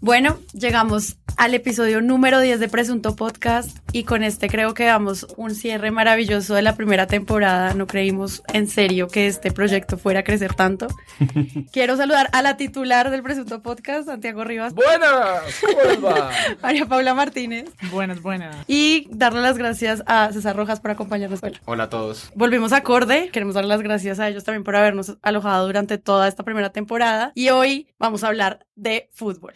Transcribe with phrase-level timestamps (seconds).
[0.00, 5.26] Bueno, llegamos al episodio número 10 de Presunto Podcast y con este creo que damos
[5.38, 7.72] un cierre maravilloso de la primera temporada.
[7.72, 10.88] No creímos en serio que este proyecto fuera a crecer tanto.
[11.72, 14.74] Quiero saludar a la titular del Presunto Podcast, Santiago Rivas.
[14.74, 16.30] Buenas, ¿cómo les va?
[16.62, 17.70] María Paula Martínez.
[17.90, 18.54] Buenas, buenas.
[18.66, 21.40] Y darle las gracias a César Rojas por acompañarnos.
[21.42, 21.58] Hola.
[21.64, 22.30] Hola a todos.
[22.34, 23.30] Volvimos a Corde.
[23.30, 27.32] Queremos dar las gracias a ellos también por habernos alojado durante toda esta primera temporada.
[27.34, 29.54] Y hoy vamos a hablar de fútbol.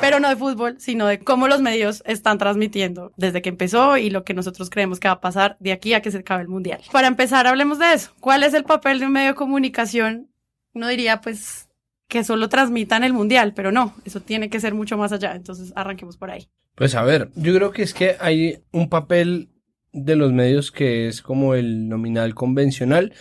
[0.00, 4.10] Pero no de fútbol, sino de cómo los medios están transmitiendo desde que empezó y
[4.10, 6.48] lo que nosotros creemos que va a pasar de aquí a que se acabe el
[6.48, 6.80] mundial.
[6.92, 8.12] Para empezar, hablemos de eso.
[8.20, 10.30] ¿Cuál es el papel de un medio de comunicación?
[10.72, 11.68] Uno diría, pues,
[12.08, 15.34] que solo transmitan el mundial, pero no, eso tiene que ser mucho más allá.
[15.34, 16.48] Entonces, arranquemos por ahí.
[16.74, 19.50] Pues a ver, yo creo que es que hay un papel
[19.92, 23.12] de los medios que es como el nominal convencional,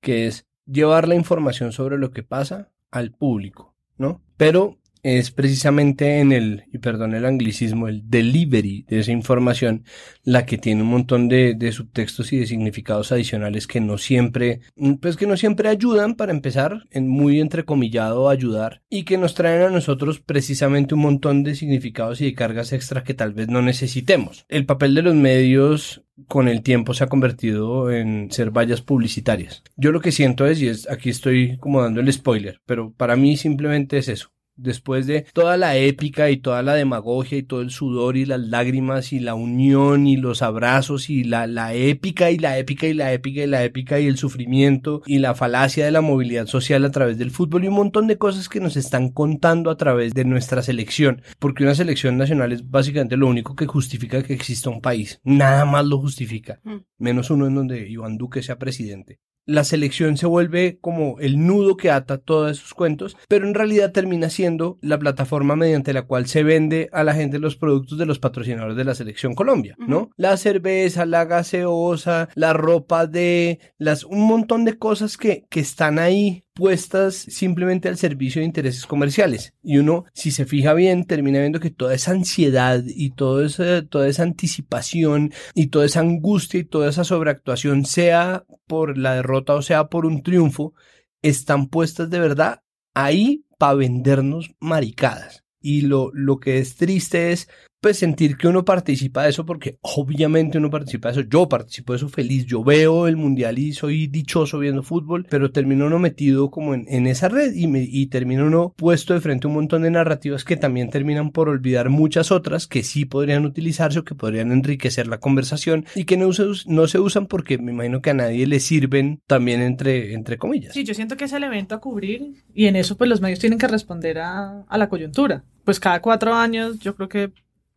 [0.00, 4.22] que es llevar la información sobre lo que pasa al público, ¿no?
[4.36, 9.84] Pero es precisamente en el, y perdón el anglicismo, el delivery de esa información,
[10.24, 14.62] la que tiene un montón de, de, subtextos y de significados adicionales que no siempre,
[15.00, 19.62] pues que no siempre ayudan para empezar, en muy entrecomillado ayudar, y que nos traen
[19.62, 23.62] a nosotros precisamente un montón de significados y de cargas extra que tal vez no
[23.62, 24.44] necesitemos.
[24.48, 29.62] El papel de los medios con el tiempo se ha convertido en ser vallas publicitarias.
[29.76, 33.16] Yo lo que siento es, y es, aquí estoy como dando el spoiler, pero para
[33.16, 37.60] mí simplemente es eso después de toda la épica y toda la demagogia y todo
[37.60, 42.30] el sudor y las lágrimas y la unión y los abrazos y la, la épica
[42.30, 45.84] y la épica y la épica y la épica y el sufrimiento y la falacia
[45.84, 48.76] de la movilidad social a través del fútbol y un montón de cosas que nos
[48.76, 53.54] están contando a través de nuestra selección, porque una selección nacional es básicamente lo único
[53.54, 56.60] que justifica que exista un país, nada más lo justifica,
[56.98, 61.76] menos uno en donde Iván Duque sea presidente la selección se vuelve como el nudo
[61.76, 66.26] que ata todos esos cuentos, pero en realidad termina siendo la plataforma mediante la cual
[66.26, 69.98] se vende a la gente los productos de los patrocinadores de la selección Colombia, ¿no?
[69.98, 70.10] Uh -huh.
[70.16, 75.98] La cerveza, la gaseosa, la ropa de, las, un montón de cosas que, que están
[75.98, 79.52] ahí puestas simplemente al servicio de intereses comerciales.
[79.62, 84.22] Y uno, si se fija bien, termina viendo que toda esa ansiedad y toda esa
[84.22, 89.88] anticipación y toda esa angustia y toda esa sobreactuación, sea por la derrota o sea
[89.88, 90.72] por un triunfo,
[91.20, 92.62] están puestas de verdad
[92.94, 95.44] ahí para vendernos maricadas.
[95.60, 97.48] Y lo, lo que es triste es
[97.86, 101.92] pues sentir que uno participa de eso porque obviamente uno participa de eso, yo participo
[101.92, 106.00] de eso feliz, yo veo el mundial y soy dichoso viendo fútbol, pero termino uno
[106.00, 109.50] metido como en, en esa red y, me, y termino uno puesto de frente a
[109.50, 114.00] un montón de narrativas que también terminan por olvidar muchas otras que sí podrían utilizarse
[114.00, 117.70] o que podrían enriquecer la conversación y que no, se, no se usan porque me
[117.70, 120.74] imagino que a nadie le sirven también entre, entre comillas.
[120.74, 123.38] Sí, yo siento que es el evento a cubrir y en eso pues los medios
[123.38, 125.44] tienen que responder a, a la coyuntura.
[125.64, 127.32] Pues cada cuatro años yo creo que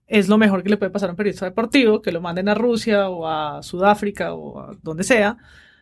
[0.10, 2.56] es lo mejor que le puede pasar a un periodista deportivo, que lo manden a
[2.56, 5.38] Rusia o a Sudáfrica o a donde sea,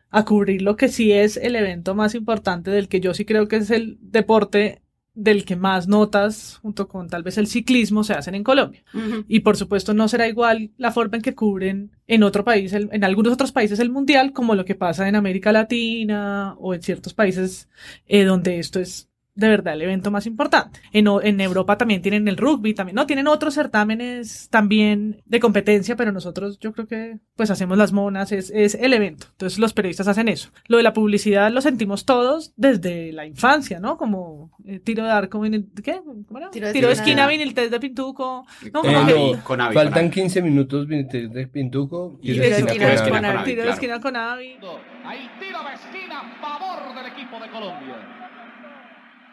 [0.10, 3.48] a cubrir lo que sí es el evento más importante del que yo sí creo
[3.48, 4.82] que es el deporte
[5.14, 8.84] del que más notas, junto con tal vez el ciclismo, se hacen en Colombia.
[8.94, 9.26] Uh -huh.
[9.28, 12.90] Y por supuesto no será igual la forma en que cubren en otro país, el,
[12.92, 16.84] en algunos otros países el mundial, como lo que pasa en América Latina o en
[16.84, 17.68] ciertos países
[18.08, 20.80] eh, donde esto es de verdad el evento más importante.
[20.92, 25.96] En, en, Europa también tienen el rugby, también, no, tienen otros certámenes también de competencia,
[25.96, 29.28] pero nosotros yo creo que pues hacemos las monas, es, es el evento.
[29.32, 30.50] Entonces los periodistas hacen eso.
[30.68, 33.96] Lo de la publicidad lo sentimos todos desde la infancia, ¿no?
[33.96, 35.42] Como eh, tiro de arco,
[35.84, 36.02] ¿qué?
[36.04, 36.50] ¿Cómo era?
[36.50, 38.46] Tiro de, tiro de esquina, vinil-test de pintuco.
[38.74, 42.18] No, eh, no, con Avi, faltan con 15 minutos vinil-test de pintuco.
[42.24, 44.58] Y, tiro de esquina, esquina, con, Avi, Tiro de esquina con Avi.
[45.06, 48.27] Hay tiro de esquina a favor del equipo de Colombia.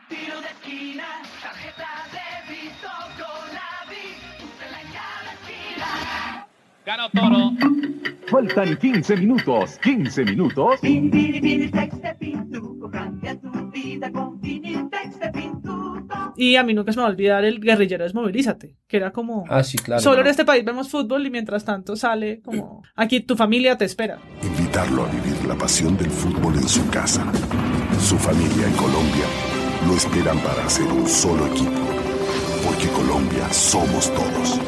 [0.09, 1.05] Tiro de esquina,
[1.43, 1.89] tarjeta
[3.19, 3.37] con
[4.45, 6.47] úsala en cada esquina.
[6.85, 7.53] Ganó Toro.
[8.27, 10.81] Faltan 15 minutos, 15 minutos.
[10.83, 10.89] De
[14.13, 14.65] con de.
[16.37, 19.45] Y a mí nunca se me va a olvidar el guerrillero Desmovilízate, que era como...
[19.49, 20.03] Ah, sí, claro.
[20.03, 22.83] Solo en este país vemos fútbol y mientras tanto sale como...
[22.97, 24.19] Aquí tu familia te espera.
[24.43, 27.31] Invitarlo a vivir la pasión del fútbol en su casa.
[28.01, 29.44] Su familia en Colombia
[29.87, 31.71] lo esperan para hacer un solo equipo.
[32.65, 34.61] Porque Colombia somos todos.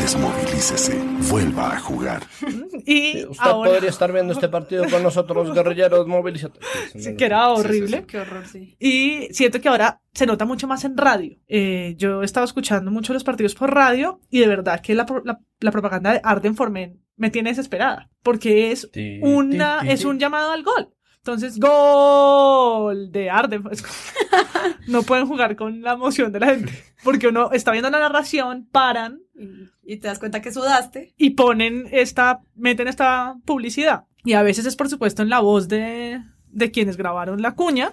[0.00, 1.00] Desmovilícese,
[1.30, 2.22] vuelva a jugar.
[2.88, 6.56] Y usted ahora, podría estar viendo este partido con nosotros, guerrilleros movilizados.
[6.96, 8.04] sí, que era horrible.
[8.06, 8.76] Qué horror, sí.
[8.78, 11.36] Y siento que ahora se nota mucho más en radio.
[11.48, 15.04] Eh, yo he estado escuchando mucho los partidos por radio y de verdad que la,
[15.04, 18.88] pro- la, la propaganda de Arden Formen me tiene desesperada porque es
[19.22, 20.90] una es un llamado al gol.
[21.26, 23.60] Entonces, gol de Arde.
[23.72, 23.94] Es como-
[24.86, 26.72] no pueden jugar con la emoción de la gente.
[27.02, 31.14] Porque uno está viendo la narración, paran Y, y te das cuenta que sudaste.
[31.16, 34.04] y ponen esta, meten esta publicidad.
[34.24, 37.92] Y a veces es por supuesto en la voz de, de quienes grabaron la cuña,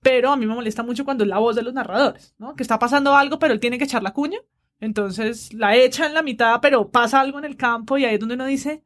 [0.00, 2.54] pero a mí me molesta mucho cuando es la voz de los narradores, ¿no?
[2.54, 4.38] Que está pasando algo, pero él tiene que echar la cuña.
[4.80, 8.20] Entonces la echa en la mitad, pero pasa algo en el campo y ahí es
[8.20, 8.84] donde uno dice,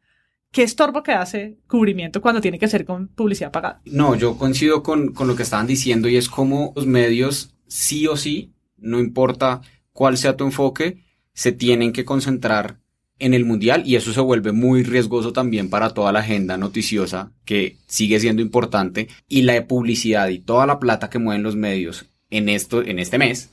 [0.53, 3.81] qué estorbo que hace cubrimiento cuando tiene que ser con publicidad pagada.
[3.87, 8.07] No, yo coincido con, con lo que estaban diciendo y es como los medios, sí
[8.07, 9.63] o sí, no importa
[9.93, 11.03] cuál sea tu enfoque,
[11.33, 12.79] se tienen que concentrar
[13.19, 17.33] en el mundial y eso se vuelve muy riesgoso también para toda la agenda noticiosa
[17.45, 21.57] que sigue siendo importante y la de publicidad y toda la plata que mueven los
[21.57, 23.51] medios en esto, en este mes,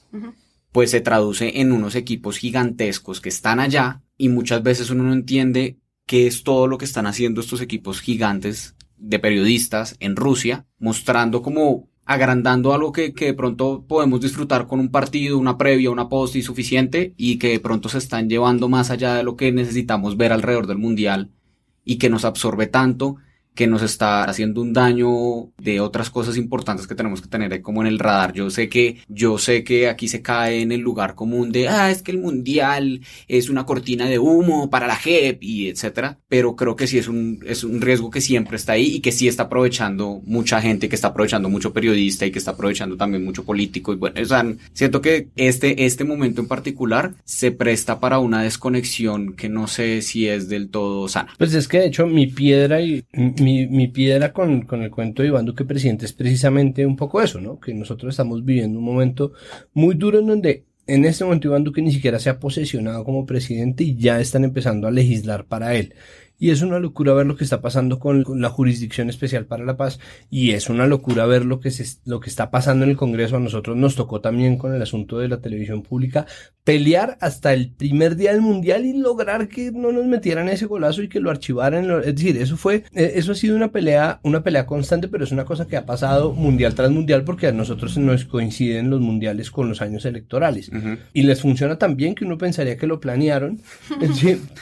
[0.71, 5.13] pues se traduce en unos equipos gigantescos que están allá y muchas veces uno no
[5.13, 5.77] entiende
[6.09, 11.43] qué es todo lo que están haciendo estos equipos gigantes de periodistas en Rusia, mostrando
[11.43, 16.09] como agrandando algo que, que de pronto podemos disfrutar con un partido, una previa, una
[16.09, 19.51] post y suficiente, y que de pronto se están llevando más allá de lo que
[19.51, 21.29] necesitamos ver alrededor del mundial
[21.85, 23.17] y que nos absorbe tanto
[23.59, 27.81] que nos está haciendo un daño de otras cosas importantes que tenemos que tener como
[27.81, 28.31] en el radar.
[28.31, 31.91] Yo sé que, yo sé que aquí se cae en el lugar común de, ah,
[31.91, 36.55] es que el mundial es una cortina de humo para la JEP y etcétera, pero
[36.55, 39.27] creo que sí es un, es un riesgo que siempre está ahí y que sí
[39.27, 43.43] está aprovechando mucha gente, que está aprovechando mucho periodista y que está aprovechando también mucho
[43.43, 48.19] político y bueno, o sea, siento que este, este momento en particular se presta para
[48.19, 51.33] una desconexión que no sé si es del todo sana.
[51.37, 55.21] Pues es que de hecho mi piedra y mi, mi piedra con, con el cuento
[55.21, 57.59] de Iván Duque presidente es precisamente un poco eso, ¿no?
[57.59, 59.33] Que nosotros estamos viviendo un momento
[59.73, 63.25] muy duro en donde en este momento Iván Duque ni siquiera se ha posesionado como
[63.25, 65.93] presidente y ya están empezando a legislar para él.
[66.39, 69.65] Y es una locura ver lo que está pasando con, con la Jurisdicción Especial para
[69.65, 69.99] la Paz
[70.29, 73.35] y es una locura ver lo que, se, lo que está pasando en el Congreso.
[73.35, 76.25] A nosotros nos tocó también con el asunto de la televisión pública
[76.63, 81.01] pelear hasta el primer día del Mundial y lograr que no nos metieran ese golazo
[81.01, 81.89] y que lo archivaran.
[82.05, 85.31] Es decir, eso fue, eh, eso ha sido una pelea, una pelea constante, pero es
[85.31, 89.49] una cosa que ha pasado mundial tras mundial porque a nosotros nos coinciden los mundiales
[89.49, 90.71] con los años electorales.
[91.11, 93.59] Y les funciona tan bien que uno pensaría que lo planearon.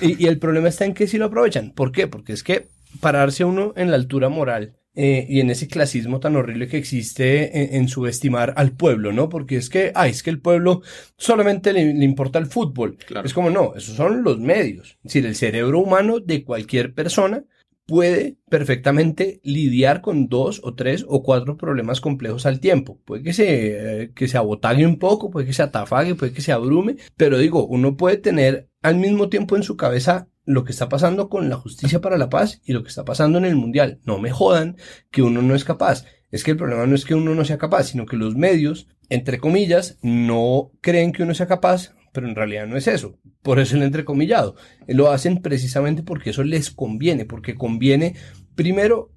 [0.02, 1.67] Y, y el problema está en que si lo aprovechan.
[1.76, 2.08] ¿Por qué?
[2.08, 2.68] Porque es que
[3.00, 7.62] pararse uno en la altura moral eh, y en ese clasismo tan horrible que existe
[7.62, 9.30] en, en subestimar al pueblo, ¿no?
[9.30, 10.82] Porque es que, ay, es que el pueblo
[11.18, 12.98] solamente le, le importa el fútbol.
[13.06, 13.28] Claro.
[13.28, 14.98] Es como, no, esos son los medios.
[15.04, 17.44] Es decir, el cerebro humano de cualquier persona
[17.88, 23.00] puede perfectamente lidiar con dos o tres o cuatro problemas complejos al tiempo.
[23.06, 26.42] Puede que se, eh, que se abotague un poco, puede que se atafague, puede que
[26.42, 30.72] se abrume, pero digo, uno puede tener al mismo tiempo en su cabeza lo que
[30.72, 33.56] está pasando con la justicia para la paz y lo que está pasando en el
[33.56, 34.00] mundial.
[34.04, 34.78] No me jodan
[35.10, 36.06] que uno no es capaz.
[36.30, 38.88] Es que el problema no es que uno no sea capaz, sino que los medios,
[39.10, 43.18] entre comillas, no creen que uno sea capaz, pero en realidad no es eso.
[43.42, 44.56] Por eso el entrecomillado.
[44.88, 48.16] Lo hacen precisamente porque eso les conviene, porque conviene
[48.56, 49.12] primero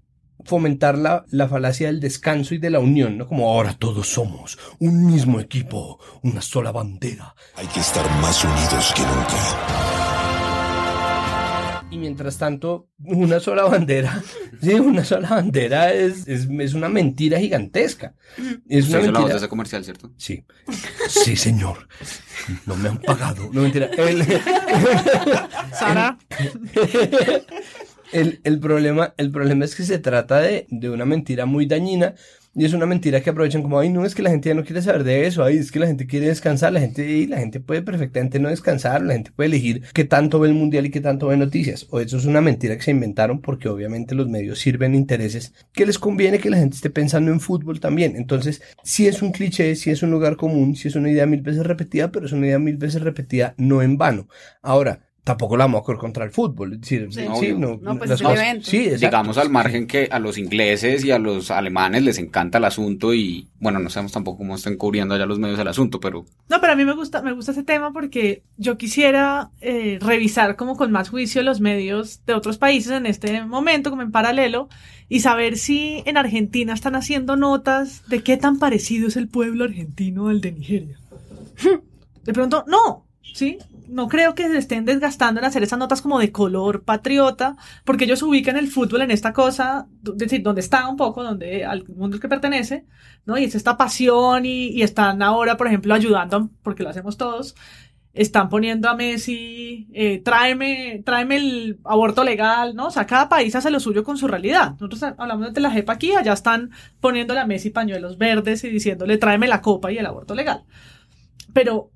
[0.45, 3.27] fomentar la, la falacia del descanso y de la unión, ¿no?
[3.27, 7.35] Como ahora todos somos un mismo equipo, una sola bandera.
[7.57, 10.31] Hay que estar más unidos que nunca.
[11.93, 14.23] Y mientras tanto, una sola bandera,
[14.63, 18.15] sí, una sola bandera es, es, es una mentira gigantesca.
[18.69, 19.37] Es una hizo la voz de mentira.
[19.37, 20.13] ese comercial, ¿cierto?
[20.17, 20.45] Sí.
[21.09, 21.89] Sí, señor.
[22.67, 23.51] No me han pagado.
[23.53, 23.91] No, mentira.
[23.97, 24.25] El,
[25.73, 26.19] Sara,
[28.13, 32.15] el, el problema, el problema es que se trata de, de una mentira muy dañina
[32.55, 34.65] y es una mentira que aprovechan como, ay, no, es que la gente ya no
[34.65, 37.39] quiere saber de eso, ay, es que la gente quiere descansar, la gente, y la
[37.39, 40.91] gente puede perfectamente no descansar, la gente puede elegir qué tanto ve el mundial y
[40.91, 41.87] qué tanto ve noticias.
[41.91, 45.87] O eso es una mentira que se inventaron porque obviamente los medios sirven intereses que
[45.87, 48.17] les conviene que la gente esté pensando en fútbol también.
[48.17, 51.43] Entonces, sí es un cliché, sí es un lugar común, sí es una idea mil
[51.43, 54.29] veces repetida, pero es una idea mil veces repetida no en vano.
[54.63, 56.75] Ahora, tampoco la vamos a correr contra el fútbol.
[56.75, 57.23] Es decir, Sí.
[57.39, 58.59] sí, no, No, pues las cosas-.
[58.63, 58.89] Sí.
[58.91, 63.15] Digamos al margen que a los ingleses y a los alemanes les encanta el asunto
[63.15, 66.61] y bueno, no sabemos tampoco cómo están cubriendo allá los medios el asunto, pero No,
[66.61, 70.77] pero a mí me gusta, me gusta ese tema porque yo quisiera eh, revisar como
[70.77, 74.69] con más juicio los medios de otros países en este momento, como en paralelo,
[75.09, 79.65] y saber si en Argentina están haciendo notas de qué tan parecido es el pueblo
[79.65, 80.97] argentino al de Nigeria.
[82.25, 83.59] De pronto, no, ¿sí?
[83.91, 88.05] No creo que se estén desgastando en hacer esas notas como de color patriota, porque
[88.05, 91.87] ellos ubican el fútbol en esta cosa, es decir, donde está un poco, donde al
[91.89, 92.87] mundo al que pertenece,
[93.27, 93.37] ¿no?
[93.37, 97.57] Y es esta pasión y, y están ahora, por ejemplo, ayudando, porque lo hacemos todos,
[98.13, 102.87] están poniendo a Messi, eh, tráeme, tráeme el aborto legal, ¿no?
[102.89, 104.73] O sea, cada país hace lo suyo con su realidad.
[104.73, 106.71] Nosotros hablamos de la JEP aquí, allá están
[107.01, 110.65] poniéndole a Messi pañuelos verdes y diciéndole tráeme la copa y el aborto legal.
[111.53, 111.91] Pero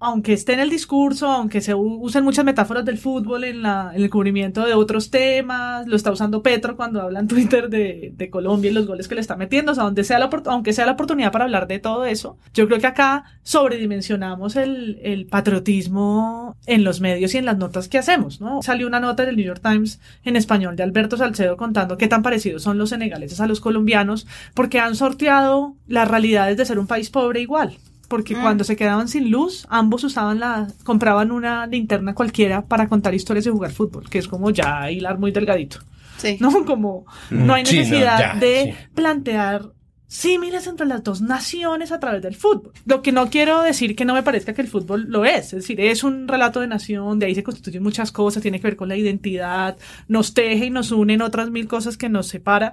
[0.00, 4.02] aunque esté en el discurso, aunque se usen muchas metáforas del fútbol en, la, en
[4.02, 8.70] el cubrimiento de otros temas, lo está usando Petro cuando habla en Twitter de, Colombia
[8.70, 10.92] y los goles que le está metiendo, o sea, donde sea la, aunque sea la
[10.92, 16.84] oportunidad para hablar de todo eso, yo creo que acá sobredimensionamos el, el patriotismo en
[16.84, 18.62] los medios y en las notas que hacemos, ¿no?
[18.62, 22.22] Salió una nota del New York Times en español de Alberto Salcedo contando qué tan
[22.22, 26.86] parecidos son los senegaleses a los colombianos, porque han sorteado las realidades de ser un
[26.86, 27.78] país pobre igual
[28.08, 28.40] porque Mm.
[28.40, 33.46] cuando se quedaban sin luz, ambos usaban la, compraban una linterna cualquiera para contar historias
[33.46, 35.78] y jugar fútbol, que es como ya hilar muy delgadito,
[36.16, 36.36] Sí.
[36.40, 36.64] ¿no?
[36.64, 38.86] Como no hay Sí, no, necesidad ya, de sí.
[38.94, 39.72] plantear
[40.10, 42.72] símiles entre las dos naciones a través del fútbol.
[42.86, 45.60] Lo que no quiero decir que no me parezca que el fútbol lo es, es
[45.60, 48.76] decir, es un relato de nación, de ahí se constituyen muchas cosas, tiene que ver
[48.76, 49.76] con la identidad,
[50.08, 52.72] nos teje y nos une en otras mil cosas que nos separa,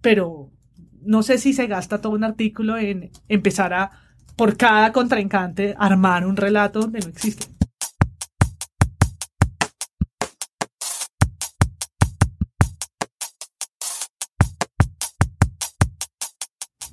[0.00, 0.48] pero
[1.02, 3.90] no sé si se gasta todo un artículo en empezar a,
[4.40, 7.46] por cada contrincante, armar un relato donde no existe.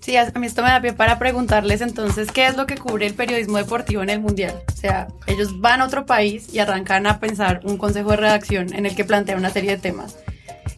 [0.01, 3.07] Sí, a mí esto me da pie para preguntarles entonces qué es lo que cubre
[3.07, 4.61] el periodismo deportivo en el Mundial.
[4.67, 8.73] O sea, ellos van a otro país y arrancan a pensar un consejo de redacción
[8.73, 10.17] en el que plantea una serie de temas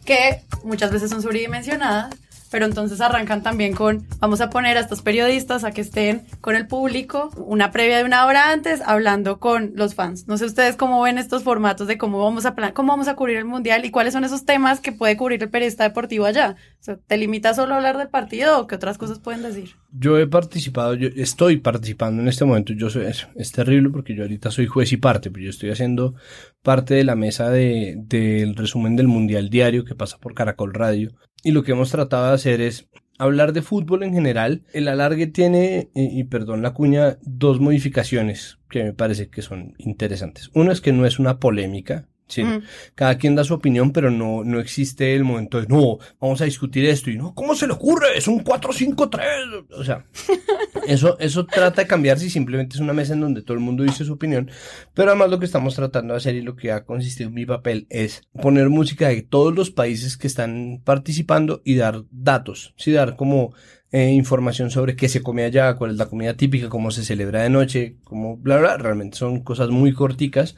[0.04, 2.14] que muchas veces son sobredimensionadas,
[2.50, 6.56] pero entonces arrancan también con, vamos a poner a estos periodistas a que estén con
[6.56, 10.26] el público una previa de una hora antes hablando con los fans.
[10.26, 13.16] No sé ustedes cómo ven estos formatos de cómo vamos a plan cómo vamos a
[13.16, 16.56] cubrir el mundial y cuáles son esos temas que puede cubrir el periodista deportivo allá.
[16.80, 19.76] O sea, ¿te limitas solo a hablar del partido o qué otras cosas pueden decir?
[19.92, 22.72] Yo he participado, yo estoy participando en este momento.
[22.72, 26.14] Yo soy, es, terrible porque yo ahorita soy juez y parte, pero yo estoy haciendo
[26.62, 31.10] parte de la mesa de, del resumen del Mundial Diario que pasa por Caracol Radio.
[31.42, 34.64] Y lo que hemos tratado de hacer es hablar de fútbol en general.
[34.72, 40.50] El alargue tiene, y, perdón la cuña, dos modificaciones que me parece que son interesantes.
[40.54, 42.08] Uno es que no es una polémica.
[42.30, 42.62] Sí, Mm.
[42.94, 46.44] cada quien da su opinión, pero no, no existe el momento de no, vamos a
[46.44, 48.16] discutir esto y no, ¿cómo se le ocurre?
[48.16, 49.66] Es un 4-5-3.
[49.76, 50.04] O sea,
[50.86, 53.82] eso, eso trata de cambiar si simplemente es una mesa en donde todo el mundo
[53.82, 54.50] dice su opinión.
[54.94, 57.46] Pero además lo que estamos tratando de hacer y lo que ha consistido en mi
[57.46, 62.92] papel es poner música de todos los países que están participando y dar datos, sí,
[62.92, 63.52] dar como
[63.92, 67.42] eh, información sobre qué se come allá, cuál es la comida típica, cómo se celebra
[67.42, 68.76] de noche, cómo bla bla.
[68.76, 70.54] Realmente son cosas muy corticas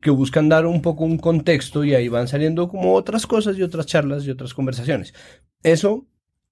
[0.00, 3.62] que buscan dar un poco un contexto y ahí van saliendo como otras cosas y
[3.62, 5.14] otras charlas y otras conversaciones.
[5.62, 6.06] Eso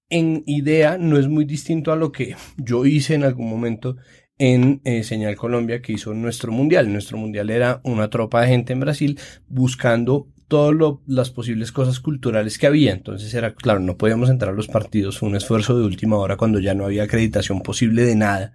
[0.09, 3.97] en idea no es muy distinto a lo que yo hice en algún momento
[4.37, 6.91] en eh, Señal Colombia que hizo nuestro mundial.
[6.91, 10.75] Nuestro mundial era una tropa de gente en Brasil buscando todas
[11.05, 12.91] las posibles cosas culturales que había.
[12.91, 16.37] Entonces era, claro, no podíamos entrar a los partidos, fue un esfuerzo de última hora
[16.37, 18.53] cuando ya no había acreditación posible de nada.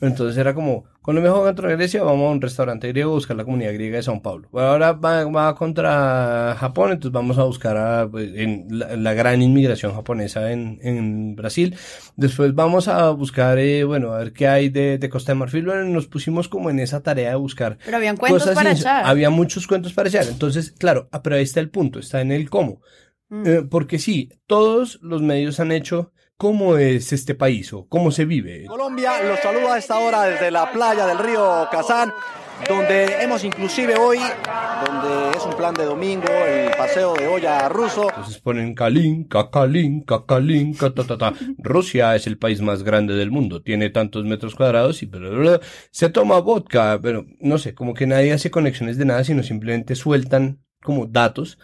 [0.00, 3.44] Entonces era como, Colombia juega contra Grecia, vamos a un restaurante griego a buscar la
[3.44, 4.48] comunidad griega de Sao Paulo.
[4.50, 9.12] Bueno, ahora va, va contra Japón, entonces vamos a buscar a, pues, en la, la,
[9.12, 11.76] gran inmigración japonesa en, en, Brasil.
[12.16, 15.66] Después vamos a buscar, eh, bueno, a ver qué hay de, de, Costa de Marfil.
[15.66, 17.76] Bueno, nos pusimos como en esa tarea de buscar.
[17.84, 19.04] Pero habían cuentos cosas para echar.
[19.04, 20.26] Había muchos cuentos para echar.
[20.28, 22.80] Entonces, claro, pero ahí está el punto, está en el cómo.
[23.28, 23.46] Mm.
[23.46, 28.24] Eh, porque sí, todos los medios han hecho ¿Cómo es este país o cómo se
[28.24, 28.64] vive?
[28.64, 32.14] Colombia los saluda a esta hora desde la playa del río Kazán,
[32.66, 34.16] donde hemos inclusive hoy,
[34.86, 38.08] donde es un plan de domingo, el paseo de olla ruso.
[38.08, 41.34] Entonces ponen Kalin, Kakalin, Kakalin, ta, ta, ta.
[41.58, 45.38] Rusia es el país más grande del mundo, tiene tantos metros cuadrados y bla, bla,
[45.38, 45.60] bla.
[45.90, 49.94] se toma vodka, pero no sé, como que nadie hace conexiones de nada, sino simplemente
[49.94, 51.58] sueltan como datos.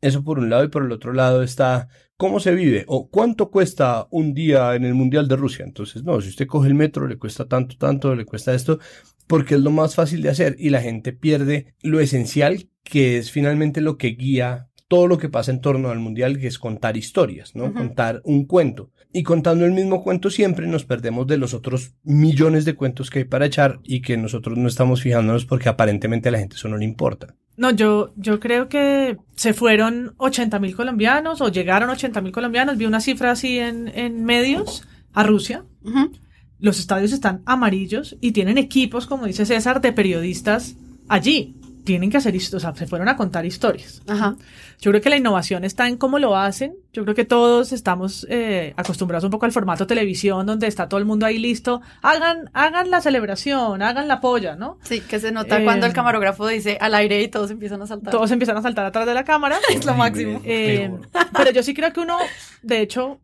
[0.00, 1.88] Eso por un lado y por el otro lado está
[2.20, 5.64] cómo se vive o cuánto cuesta un día en el Mundial de Rusia.
[5.64, 8.78] Entonces, no, si usted coge el metro, le cuesta tanto, tanto, le cuesta esto,
[9.26, 13.30] porque es lo más fácil de hacer y la gente pierde lo esencial que es
[13.30, 16.96] finalmente lo que guía todo lo que pasa en torno al mundial, que es contar
[16.96, 17.64] historias, ¿no?
[17.64, 17.74] Uh -huh.
[17.74, 18.90] Contar un cuento.
[19.12, 23.20] Y contando el mismo cuento siempre nos perdemos de los otros millones de cuentos que
[23.20, 26.68] hay para echar y que nosotros no estamos fijándonos porque aparentemente a la gente eso
[26.68, 27.34] no le importa.
[27.60, 32.78] No, yo, yo creo que se fueron 80 mil colombianos o llegaron 80 mil colombianos.
[32.78, 35.62] Vi una cifra así en, en medios a Rusia.
[35.84, 36.18] Uh -huh.
[36.58, 40.76] Los estadios están amarillos y tienen equipos, como dice César, de periodistas
[41.06, 41.59] allí.
[41.84, 44.02] Tienen que hacer historias, o sea, se fueron a contar historias.
[44.06, 44.36] Ajá.
[44.80, 46.74] Yo creo que la innovación está en cómo lo hacen.
[46.92, 50.98] Yo creo que todos estamos eh, acostumbrados un poco al formato televisión, donde está todo
[50.98, 51.82] el mundo ahí listo.
[52.02, 54.78] Hagan, hagan la celebración, hagan la polla, ¿no?
[54.82, 57.86] Sí, que se nota Eh, cuando el camarógrafo dice al aire y todos empiezan a
[57.86, 58.10] saltar.
[58.10, 59.58] Todos empiezan a saltar atrás de la cámara.
[59.70, 60.40] es lo máximo.
[60.44, 60.90] Eh,
[61.36, 62.16] pero yo sí creo que uno,
[62.62, 63.20] de hecho,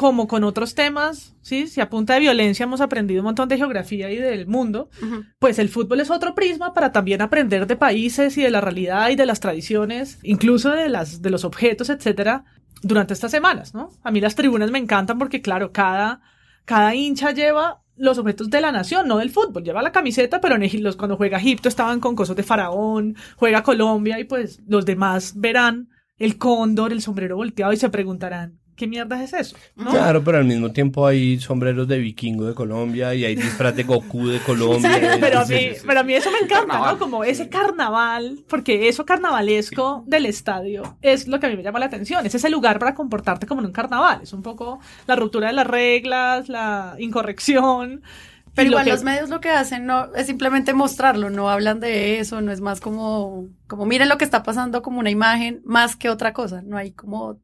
[0.00, 3.58] como con otros temas, sí, si a punta de violencia hemos aprendido un montón de
[3.58, 4.88] geografía y del mundo,
[5.38, 9.10] pues el fútbol es otro prisma para también aprender de países y de la realidad
[9.10, 12.46] y de las tradiciones, incluso de las de los objetos, etcétera,
[12.80, 13.90] durante estas semanas, ¿no?
[14.02, 16.22] A mí las tribunas me encantan porque claro, cada
[16.64, 20.54] cada hincha lleva los objetos de la nación, no del fútbol, lleva la camiseta, pero
[20.54, 24.86] en los, cuando juega Egipto estaban con cosas de faraón, juega Colombia y pues los
[24.86, 29.56] demás verán el cóndor, el sombrero volteado y se preguntarán, ¿qué mierda es eso?
[29.76, 29.90] ¿No?
[29.90, 33.82] Claro, pero al mismo tiempo hay sombreros de vikingo de Colombia y hay disfraz de
[33.82, 35.18] Goku de Colombia.
[35.20, 35.82] pero, a Sí, mí, sí, sí.
[35.86, 36.94] pero a mí eso me encanta, Carnaval.
[36.94, 36.98] ¿no?
[36.98, 41.78] Como ese carnaval, porque eso carnavalesco del estadio es lo que a mí me llama
[41.78, 42.24] la atención.
[42.24, 44.20] Es ese lugar para comportarte como en un carnaval.
[44.22, 48.02] Es un poco la ruptura de las reglas, la incorrección.
[48.54, 51.78] Pero lo igual que- los medios lo que hacen no es simplemente mostrarlo, no hablan
[51.78, 55.60] de eso, no es más como, como miren lo que está pasando como una imagen
[55.64, 57.38] más que otra cosa, no hay como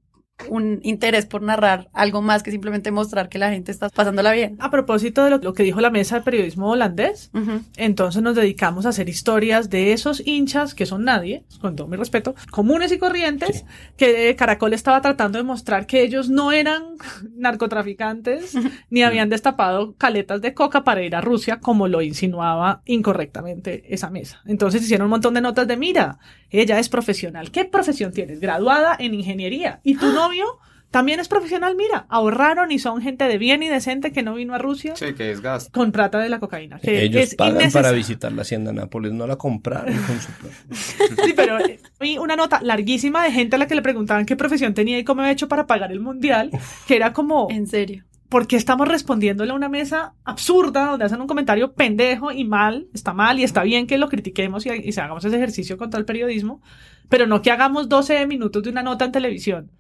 [0.49, 4.57] un interés por narrar algo más que simplemente mostrar que la gente está pasándola bien.
[4.61, 7.31] A propósito de lo, lo que dijo la mesa de periodismo holandés,
[7.77, 11.97] entonces nos dedicamos a hacer historias de esos hinchas que son nadie, con todo mi
[11.97, 13.65] respeto, comunes y corrientes,
[13.97, 16.83] que Caracol estaba tratando de mostrar que ellos no eran
[17.37, 18.57] narcotraficantes
[18.91, 24.11] ni habían destapado caletas de coca para ir a Rusia, como lo insinuaba incorrectamente esa
[24.11, 24.43] mesa.
[24.47, 26.19] Entonces hicieron un montón de notas de mira,
[26.51, 27.51] ella es profesional.
[27.51, 28.41] ¿Qué profesión tienes?
[28.41, 29.81] Graduada en ingeniería.
[29.83, 30.47] ¿Y tu novio?
[30.91, 34.55] También es profesional, mira, ahorraron y son gente de bien y decente que no vino
[34.55, 35.71] a Rusia Sí, que desgaste.
[35.73, 36.79] con plata de la cocaína.
[36.79, 37.83] Que Ellos es pagan innecesario.
[37.89, 40.57] para visitar la hacienda Nápoles, no la compraron con su plata.
[41.25, 44.37] Sí, pero eh, vi una nota larguísima de gente a la que le preguntaban qué
[44.37, 46.51] profesión tenía y cómo había hecho para pagar el mundial,
[46.87, 48.05] que era como, En serio.
[48.29, 52.87] ¿por qué estamos respondiéndole a una mesa absurda donde hacen un comentario pendejo y mal?
[52.95, 55.99] Está mal y está bien que lo critiquemos y, y se hagamos ese ejercicio contra
[55.99, 56.63] el periodismo,
[57.09, 59.71] pero no que hagamos 12 minutos de una nota en televisión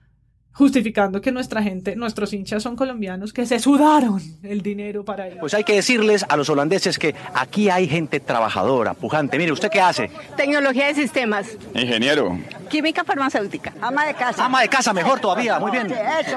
[0.57, 5.37] justificando que nuestra gente, nuestros hinchas son colombianos que se sudaron el dinero para ir.
[5.39, 9.37] Pues hay que decirles a los holandeses que aquí hay gente trabajadora, pujante.
[9.37, 10.11] Mire, ¿usted qué hace?
[10.37, 12.39] Tecnología de sistemas, Ingeniero.
[12.71, 15.93] química farmacéutica, ama de casa, Ama de casa, mejor todavía, muy bien.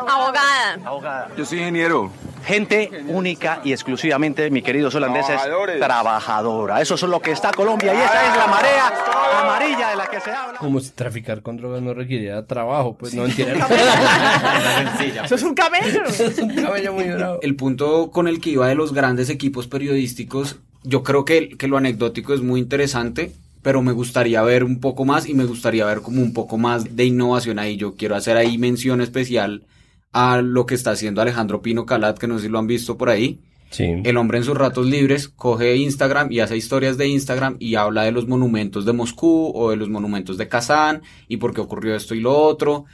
[0.08, 0.74] abogada.
[0.86, 1.30] Abogada.
[1.38, 2.12] Yo soy ingeniero.
[2.46, 5.42] Gente única y exclusivamente, mi queridos holandeses,
[5.80, 6.82] trabajadora.
[6.82, 8.94] Eso es lo que está Colombia y esa es la marea
[9.42, 10.60] amarilla de la que se habla.
[10.60, 13.66] Como si traficar con drogas no requiriera trabajo, pues no entiendo.
[15.24, 16.06] Eso es un camello.
[16.06, 17.40] es un cabello muy bravo.
[17.42, 21.68] El punto con el que iba de los grandes equipos periodísticos, yo creo que, que
[21.68, 25.86] lo anecdótico es muy interesante, pero me gustaría ver un poco más y me gustaría
[25.86, 27.78] ver como un poco más de innovación ahí.
[27.78, 29.64] Yo quiero hacer ahí mención especial
[30.12, 32.98] a lo que está haciendo Alejandro Pino Calat, que no sé si lo han visto
[32.98, 33.40] por ahí.
[33.70, 33.86] Sí.
[34.04, 38.02] El hombre en sus ratos libres coge Instagram y hace historias de Instagram y habla
[38.04, 41.96] de los monumentos de Moscú o de los monumentos de Kazán y por qué ocurrió
[41.96, 42.86] esto y lo otro.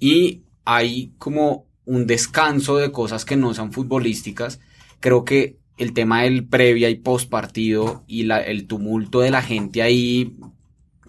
[0.00, 4.58] Y hay como un descanso de cosas que no sean futbolísticas.
[5.00, 9.42] Creo que el tema del previa y post partido y la- el tumulto de la
[9.42, 10.36] gente ahí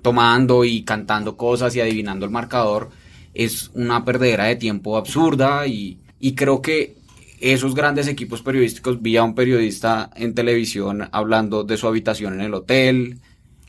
[0.02, 2.89] tomando y cantando cosas y adivinando el marcador
[3.34, 6.96] es una perdedera de tiempo absurda y, y creo que
[7.39, 12.41] esos grandes equipos periodísticos, vi a un periodista en televisión hablando de su habitación en
[12.41, 13.19] el hotel,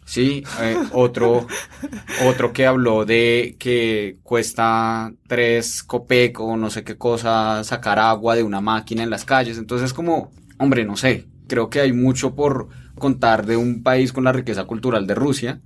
[0.05, 1.47] sí, Eh, otro,
[2.27, 8.37] otro que habló de que cuesta tres copec o no sé qué cosa sacar agua
[8.37, 12.35] de una máquina en las calles, entonces como, hombre, no sé, creo que hay mucho
[12.35, 15.63] por contar de un país con la riqueza cultural de Rusia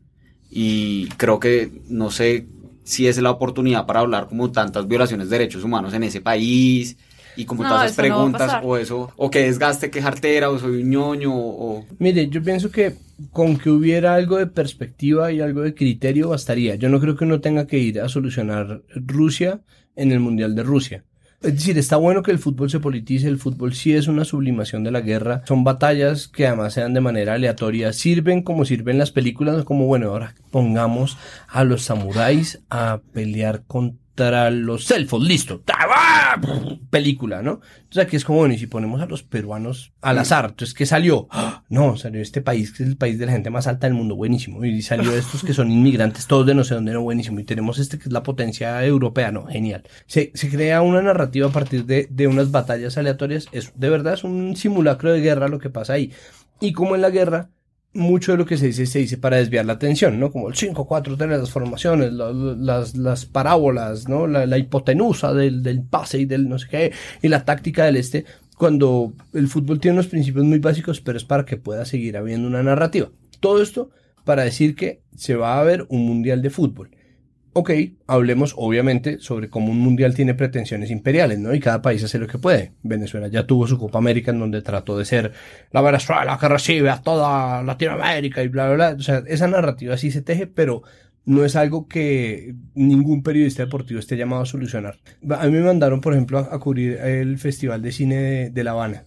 [0.50, 2.48] y creo que no sé
[2.88, 6.96] si es la oportunidad para hablar como tantas violaciones de derechos humanos en ese país
[7.36, 10.90] y como No, a preguntas o eso o que desgaste que jartera o soy un
[10.90, 12.96] ñoño o Mire, yo pienso que
[13.30, 16.76] con que hubiera algo de perspectiva y algo de criterio bastaría.
[16.76, 19.60] Yo no creo que uno tenga que ir a solucionar Rusia
[19.94, 21.04] en el Mundial de Rusia.
[21.40, 24.82] Es decir, está bueno que el fútbol se politice, el fútbol sí es una sublimación
[24.82, 28.98] de la guerra, son batallas que además se dan de manera aleatoria, sirven como sirven
[28.98, 33.62] las películas, como bueno, ahora pongamos a los samuráis a pelear
[34.18, 35.62] contra los elfos, listo,
[36.90, 37.60] película, ¿no?
[37.76, 40.86] Entonces aquí es como, bueno, y si ponemos a los peruanos al azar, entonces, ¿qué
[40.86, 41.28] salió?
[41.30, 41.62] ¡Ah!
[41.68, 44.16] No, salió este país que es el país de la gente más alta del mundo,
[44.16, 47.44] buenísimo, y salió estos que son inmigrantes, todos de no sé dónde, no, buenísimo, y
[47.44, 49.84] tenemos este que es la potencia europea, no, genial.
[50.06, 54.14] Se, se crea una narrativa a partir de, de unas batallas aleatorias, es, de verdad
[54.14, 56.12] es un simulacro de guerra lo que pasa ahí.
[56.60, 57.50] Y como en la guerra,
[57.94, 60.30] mucho de lo que se dice se dice para desviar la atención, ¿no?
[60.30, 64.26] Como el 5-4-3, las formaciones, la- las, las parábolas, ¿no?
[64.26, 67.96] La, la hipotenusa del, del pase y del no sé qué, y la táctica del
[67.96, 68.24] este,
[68.56, 72.46] cuando el fútbol tiene unos principios muy básicos, pero es para que pueda seguir habiendo
[72.48, 73.08] una narrativa.
[73.40, 73.90] Todo esto
[74.24, 76.90] para decir que se va a ver un mundial de fútbol.
[77.60, 77.72] Ok,
[78.06, 81.52] hablemos obviamente sobre cómo un mundial tiene pretensiones imperiales, ¿no?
[81.52, 82.70] Y cada país hace lo que puede.
[82.84, 85.32] Venezuela ya tuvo su Copa América en donde trató de ser
[85.72, 88.96] la Venezuela que recibe a toda Latinoamérica y bla, bla, bla.
[88.96, 90.84] O sea, esa narrativa sí se teje, pero
[91.24, 95.00] no es algo que ningún periodista deportivo esté llamado a solucionar.
[95.28, 99.04] A mí me mandaron, por ejemplo, a, cubrir el Festival de Cine de La Habana.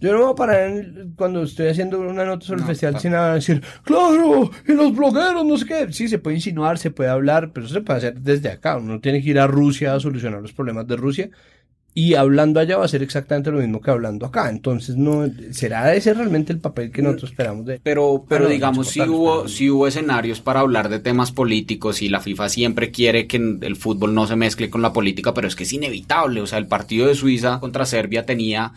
[0.00, 2.94] Yo no me voy a parar en- cuando estoy haciendo una nota sobre el Festival
[2.94, 5.92] de Cine a decir, claro, y los blogueros, no sé qué.
[5.92, 8.76] Sí, se puede insinuar, se puede hablar, pero eso se puede hacer desde acá.
[8.76, 11.30] Uno tiene que ir a Rusia a solucionar los problemas de Rusia.
[11.94, 14.50] Y hablando allá va a ser exactamente lo mismo que hablando acá.
[14.50, 18.52] Entonces, no ¿será ese realmente el papel que nosotros esperamos de Pero, pero Ah, no,
[18.52, 22.50] digamos, sí exportarlos, hubo, sí hubo escenarios para hablar de temas políticos y la FIFA
[22.50, 25.72] siempre quiere que el fútbol no se mezcle con la política, pero es que es
[25.72, 26.40] inevitable.
[26.40, 28.74] O sea, el partido de Suiza contra Serbia tenía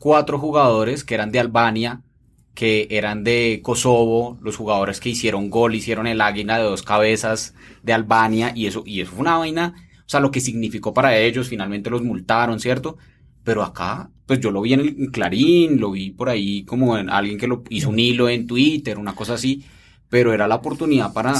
[0.00, 2.02] cuatro jugadores que eran de Albania,
[2.54, 7.54] que eran de Kosovo, los jugadores que hicieron gol, hicieron el águila de dos cabezas
[7.82, 11.16] de Albania, y eso, y eso fue una vaina, o sea, lo que significó para
[11.16, 12.96] ellos, finalmente los multaron, ¿cierto?
[13.44, 17.10] Pero acá, pues yo lo vi en el Clarín, lo vi por ahí como en
[17.10, 19.64] alguien que lo hizo un hilo en Twitter, una cosa así,
[20.08, 21.34] pero era la oportunidad para,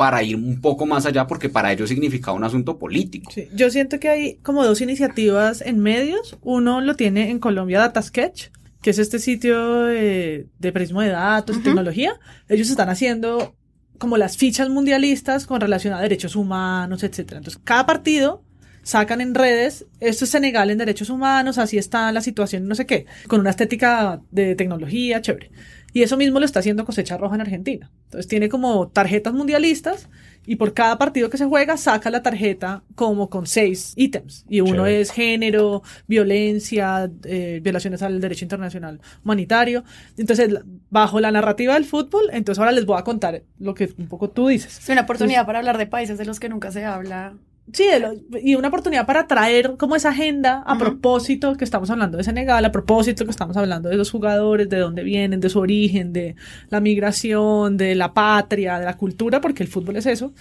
[0.00, 3.30] para ir un poco más allá porque para ellos significaba un asunto político.
[3.34, 6.38] Sí, Yo siento que hay como dos iniciativas en medios.
[6.40, 8.46] Uno lo tiene en Colombia Data Sketch,
[8.80, 12.18] que es este sitio de, de periodismo de datos y tecnología.
[12.48, 13.54] Ellos están haciendo
[13.98, 17.36] como las fichas mundialistas con relación a derechos humanos, etcétera.
[17.36, 18.42] Entonces, cada partido
[18.82, 22.86] sacan en redes, esto es Senegal en derechos humanos, así está la situación, no sé
[22.86, 25.50] qué, con una estética de tecnología, chévere.
[25.92, 27.90] Y eso mismo lo está haciendo Cosecha Roja en Argentina.
[28.04, 30.08] Entonces tiene como tarjetas mundialistas
[30.46, 34.44] y por cada partido que se juega saca la tarjeta como con seis ítems.
[34.48, 35.00] Y uno Chévere.
[35.00, 39.84] es género, violencia, eh, violaciones al derecho internacional humanitario.
[40.16, 40.50] Entonces,
[40.88, 44.30] bajo la narrativa del fútbol, entonces ahora les voy a contar lo que un poco
[44.30, 44.78] tú dices.
[44.78, 47.34] Es una oportunidad para hablar de países de los que nunca se habla.
[47.72, 52.16] Sí, lo- y una oportunidad para traer como esa agenda a propósito que estamos hablando
[52.18, 55.58] de Senegal, a propósito que estamos hablando de los jugadores, de dónde vienen, de su
[55.60, 56.36] origen, de
[56.70, 60.32] la migración, de la patria, de la cultura, porque el fútbol es eso.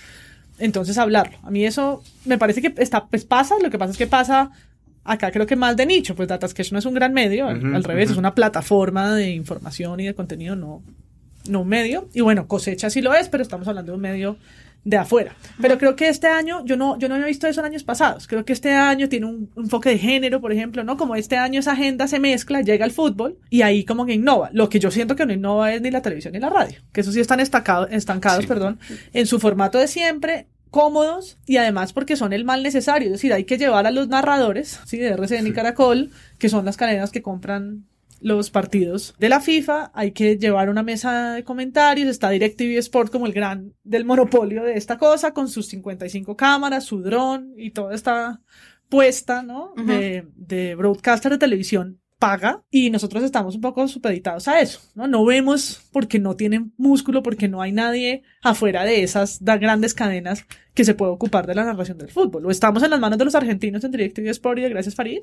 [0.58, 1.38] Entonces hablarlo.
[1.44, 4.52] A mí eso me parece que está, pues pasa, lo que pasa es que pasa
[5.06, 7.76] acá creo que más de nicho, pues Datasketch no es un gran medio, al, Ujú,
[7.76, 8.14] al revés, ujú.
[8.14, 10.84] es una plataforma de información y de contenido, no,
[11.48, 12.10] no un medio.
[12.14, 14.38] Y bueno, cosecha sí lo es, pero estamos hablando de un medio
[14.84, 15.36] de afuera.
[15.62, 18.28] Pero creo que este año, yo no, yo no había visto eso en años pasados.
[18.28, 20.98] Creo que este año tiene un, un enfoque de género, por ejemplo, ¿no?
[20.98, 24.50] Como este año esa agenda se mezcla, llega al fútbol y ahí como que innova.
[24.54, 27.02] Lo que yo siento que no innova es ni la televisión ni la radio, que
[27.02, 28.80] eso sí están estancado- estancados, perdón,
[29.14, 33.34] en su formato de siempre cómodos y además porque son el mal necesario, es decir,
[33.34, 37.10] hay que llevar a los narradores, sí, de RCN y Caracol, que son las cadenas
[37.12, 37.86] que compran
[38.22, 43.12] los partidos de la FIFA, hay que llevar una mesa de comentarios, está DirecTV Sport
[43.12, 47.72] como el gran del monopolio de esta cosa, con sus 55 cámaras, su dron y
[47.72, 48.42] toda esta
[48.90, 49.74] puesta, ¿no?
[49.76, 55.08] de, de broadcaster de televisión paga y nosotros estamos un poco supeditados a eso, ¿no?
[55.08, 60.46] No vemos porque no tienen músculo, porque no hay nadie afuera de esas grandes cadenas
[60.74, 62.46] que se puede ocupar de la narración del fútbol.
[62.46, 65.22] O estamos en las manos de los argentinos en DirecTV Sport y de Gracias Farid,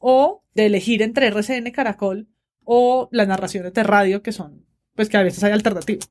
[0.00, 2.26] o de elegir entre RCN, Caracol
[2.64, 6.10] o las narraciones de radio que son, pues que a veces hay alternativas.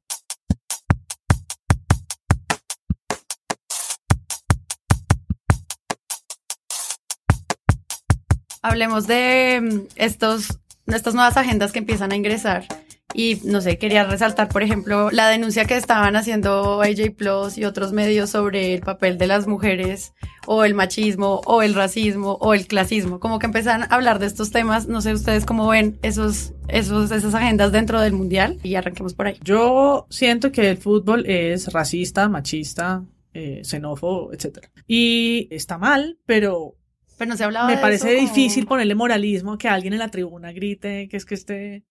[8.63, 12.65] Hablemos de mm, estos, de estas nuevas agendas que empiezan a ingresar.
[13.13, 17.65] Y no sé, quería resaltar, por ejemplo, la denuncia que estaban haciendo AJ Plus y
[17.65, 20.13] otros medios sobre el papel de las mujeres,
[20.47, 23.19] o el machismo, o el racismo, o el clasismo.
[23.19, 24.87] Como que empiezan a hablar de estos temas.
[24.87, 28.59] No sé ustedes cómo ven esos, esos, esas agendas dentro del mundial.
[28.63, 29.37] Y arranquemos por ahí.
[29.43, 34.67] Yo siento que el fútbol es racista, machista, eh, xenófobo, etc.
[34.87, 36.75] Y está mal, pero
[37.17, 40.09] Pero no se hablaba me de parece eso difícil ponerle moralismo que alguien en la
[40.09, 41.83] tribuna grite que es que este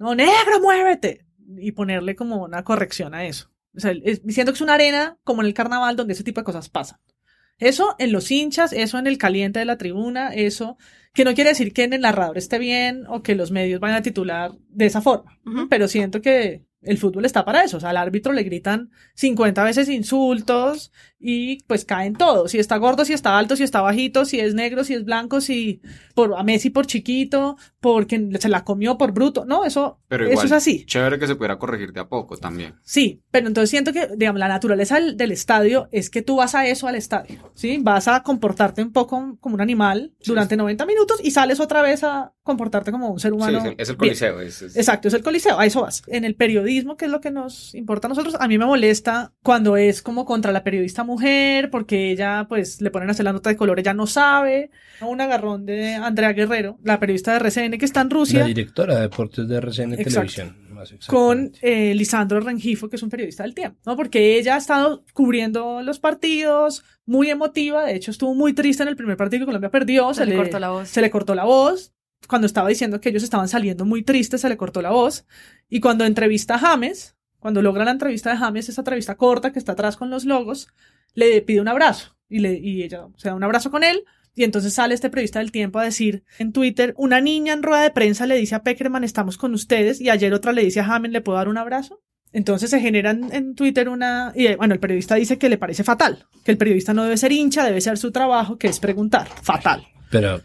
[0.00, 1.24] no negro muévete.
[1.56, 3.50] Y ponerle como una corrección a eso.
[3.76, 6.40] O sea es- siento que es una arena como en el carnaval donde ese tipo
[6.40, 6.98] de cosas pasan.
[7.58, 10.78] Eso en los hinchas eso en el caliente de la tribuna eso
[11.12, 13.98] que no quiere decir que en el narrador esté bien o que los medios vayan
[13.98, 17.76] a titular de esa forma pero siento que el fútbol está para eso.
[17.76, 22.50] O sea, al árbitro le gritan 50 veces insultos y pues caen todos.
[22.50, 25.40] Si está gordo, si está alto, si está bajito, si es negro, si es blanco,
[25.40, 25.82] si
[26.14, 29.44] por a Messi por chiquito, porque se la comió por bruto.
[29.44, 30.84] No, eso, Pero eso igual, es así.
[30.86, 32.74] chévere que se pudiera corregir de a poco también.
[32.82, 36.54] Sí, pero entonces siento que, digamos, la naturaleza del, del estadio es que tú vas
[36.54, 37.78] a eso al estadio, ¿sí?
[37.82, 42.02] Vas a comportarte un poco como un animal durante 90 minutos y sales otra vez
[42.04, 43.58] a comportarte como un ser Sí, humano.
[43.58, 44.08] es el, es el bien.
[44.10, 44.40] coliseo.
[44.40, 46.02] es- es- Exacto, es el coliseo, a eso vas.
[46.06, 49.32] En el periodismo, que es lo que nos importa a nosotros, a mí me molesta
[49.42, 53.32] cuando es como contra la periodista mujer, porque ella, pues, le ponen a hacer la
[53.32, 54.70] nota de color, ella no sabe.
[55.00, 58.96] Un agarrón de Andrea Guerrero, la periodista de RCN que está en Rusia La directora
[58.96, 60.32] de deportes de RCN Exacto.
[60.32, 60.56] Televisión.
[61.06, 63.96] con eh, Lisandro Rengifo, que es un periodista del tiempo, ¿no?
[63.96, 68.88] Porque ella ha estado cubriendo los partidos, muy emotiva, de hecho estuvo muy triste en
[68.88, 70.88] el primer partido que Colombia perdió, Se le cortó la voz.
[70.88, 71.92] Se le cortó la voz,
[72.28, 75.26] cuando estaba diciendo que ellos estaban saliendo muy tristes, se le cortó la voz,
[75.68, 79.58] y cuando entrevista a James, cuando logra la entrevista de James, esa entrevista corta que
[79.58, 80.68] está atrás con los logos,
[81.14, 84.04] le pide un abrazo, y, le, y ella se da un abrazo con él,
[84.34, 87.82] y entonces sale este periodista del tiempo a decir en Twitter, una niña en rueda
[87.82, 90.86] de prensa le dice a Peckerman, estamos con ustedes, y ayer otra le dice a
[90.86, 92.02] Hamen, ¿le puedo dar un abrazo?
[92.32, 94.32] Entonces se genera en, Twitter una...
[94.36, 97.32] Y bueno, el periodista dice que le parece fatal, que el periodista no debe ser
[97.32, 99.28] hincha, debe ser su trabajo, que es preguntar.
[99.42, 99.84] Fatal.
[100.10, 100.40] Pero,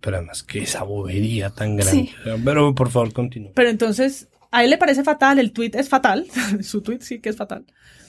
[0.00, 1.92] pero además, que esa bobería tan grande.
[2.24, 2.38] Sí.
[2.44, 3.52] Pero por favor, continúe.
[3.54, 6.26] Pero entonces, a él le parece fatal, el tweet es fatal,
[6.62, 7.64] su tweet sí que es fatal.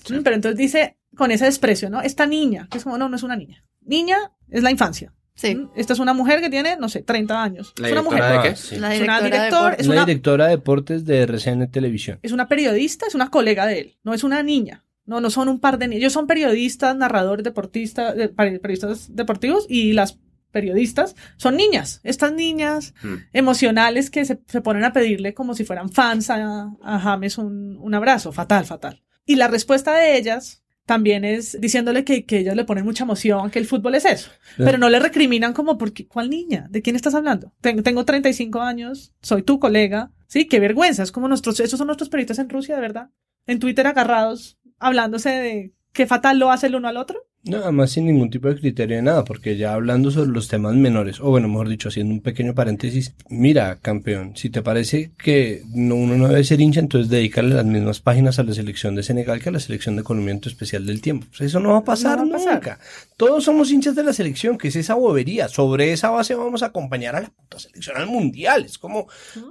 [0.07, 2.01] Pero entonces dice con ese desprecio, ¿no?
[2.01, 3.63] Esta niña, que es como, no, no es una niña.
[3.81, 4.17] Niña
[4.49, 5.13] es la infancia.
[5.33, 5.55] Sí.
[5.55, 5.69] ¿Mm?
[5.75, 7.73] Esta es una mujer que tiene, no sé, 30 años.
[7.77, 8.21] ¿La es una mujer.
[8.23, 8.53] directora de qué?
[8.53, 8.75] Ah, sí.
[8.77, 12.19] La Es una directora de es una, directora de deportes de RCN Televisión.
[12.21, 14.83] es una periodista, es una colega de él, no es una niña.
[15.07, 16.01] No, no son un par de niños.
[16.01, 20.17] Ellos son periodistas, narradores, deportistas, de- peri- periodistas deportivos y las
[20.55, 21.99] periodistas son niñas.
[22.03, 23.15] Estas niñas Hmm.
[23.33, 27.77] emocionales que se, se ponen a pedirle como si fueran fans a, a James un,
[27.77, 28.31] un abrazo.
[28.31, 29.03] Fatal, fatal.
[29.25, 33.49] Y la respuesta de ellas también es diciéndole que, que ellas le ponen mucha emoción,
[33.51, 34.29] que el fútbol es eso.
[34.57, 36.67] Pero no le recriminan como, porque, ¿cuál niña?
[36.69, 37.51] ¿De quién estás hablando?
[37.59, 40.11] Tengo, tengo 35 años, soy tu colega.
[40.27, 41.03] Sí, qué vergüenza.
[41.03, 43.09] Es como nuestros, esos son nuestros periodistas en Rusia, de verdad.
[43.47, 47.19] En Twitter agarrados, hablándose de qué fatal lo hace el uno al otro.
[47.45, 50.73] No, además sin ningún tipo de criterio de nada, porque ya hablando sobre los temas
[50.73, 55.61] menores, o bueno, mejor dicho, haciendo un pequeño paréntesis, mira, campeón, si te parece que
[55.73, 59.03] no, uno no debe ser hincha, entonces dedícale las mismas páginas a la selección de
[59.03, 61.27] Senegal que a la selección de Colombia en tu especial del tiempo.
[61.29, 62.53] Pues eso no va a pasar No va a pasar.
[62.55, 62.79] nunca.
[63.15, 65.47] Todos somos hinchas de la selección, que es esa bobería.
[65.47, 68.65] Sobre esa base vamos a acompañar a la puta selección al mundial.
[68.65, 69.07] Es como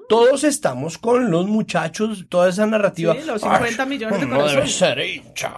[0.08, 3.14] todos estamos con los muchachos, toda esa narrativa.
[3.14, 4.68] Sí, los "Ay, 50 millones de no debe corazón".
[4.68, 5.54] ser hincha.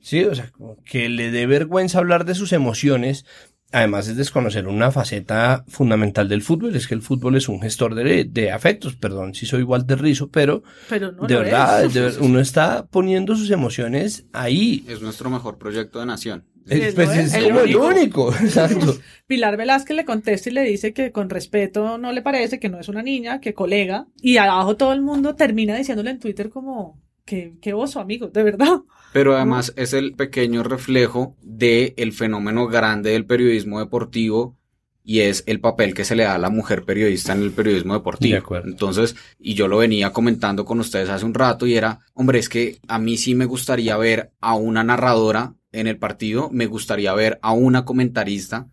[0.00, 3.24] Sí, o sea, como que le dé vergüenza hablar de sus emociones.
[3.70, 7.94] Además es desconocer una faceta fundamental del fútbol, es que el fútbol es un gestor
[7.94, 11.92] de, de afectos, perdón si soy Walter Rizzo, pero Pero no de verdad, es.
[11.92, 14.86] de ver- uno está poniendo sus emociones ahí.
[14.88, 16.44] Es nuestro mejor proyecto de nación.
[16.66, 17.26] Es, lo pues, es.
[17.26, 17.86] es El como el único.
[17.88, 18.98] único, exacto.
[19.26, 22.80] Pilar Velázquez le contesta y le dice que con respeto no le parece, que no
[22.80, 24.06] es una niña, que colega.
[24.22, 28.42] Y abajo todo el mundo termina diciéndole en Twitter como, que, qué oso, amigo, de
[28.42, 28.80] verdad.
[29.12, 34.56] Pero además es el pequeño reflejo del el fenómeno grande del periodismo deportivo
[35.04, 37.94] y es el papel que se le da a la mujer periodista en el periodismo
[37.94, 38.32] deportivo.
[38.32, 38.68] De acuerdo.
[38.68, 42.48] Entonces, y yo lo venía comentando con ustedes hace un rato y era, hombre, es
[42.48, 47.12] que a mí sí me gustaría ver a una narradora en el partido, me gustaría
[47.12, 48.68] ver a una comentarista,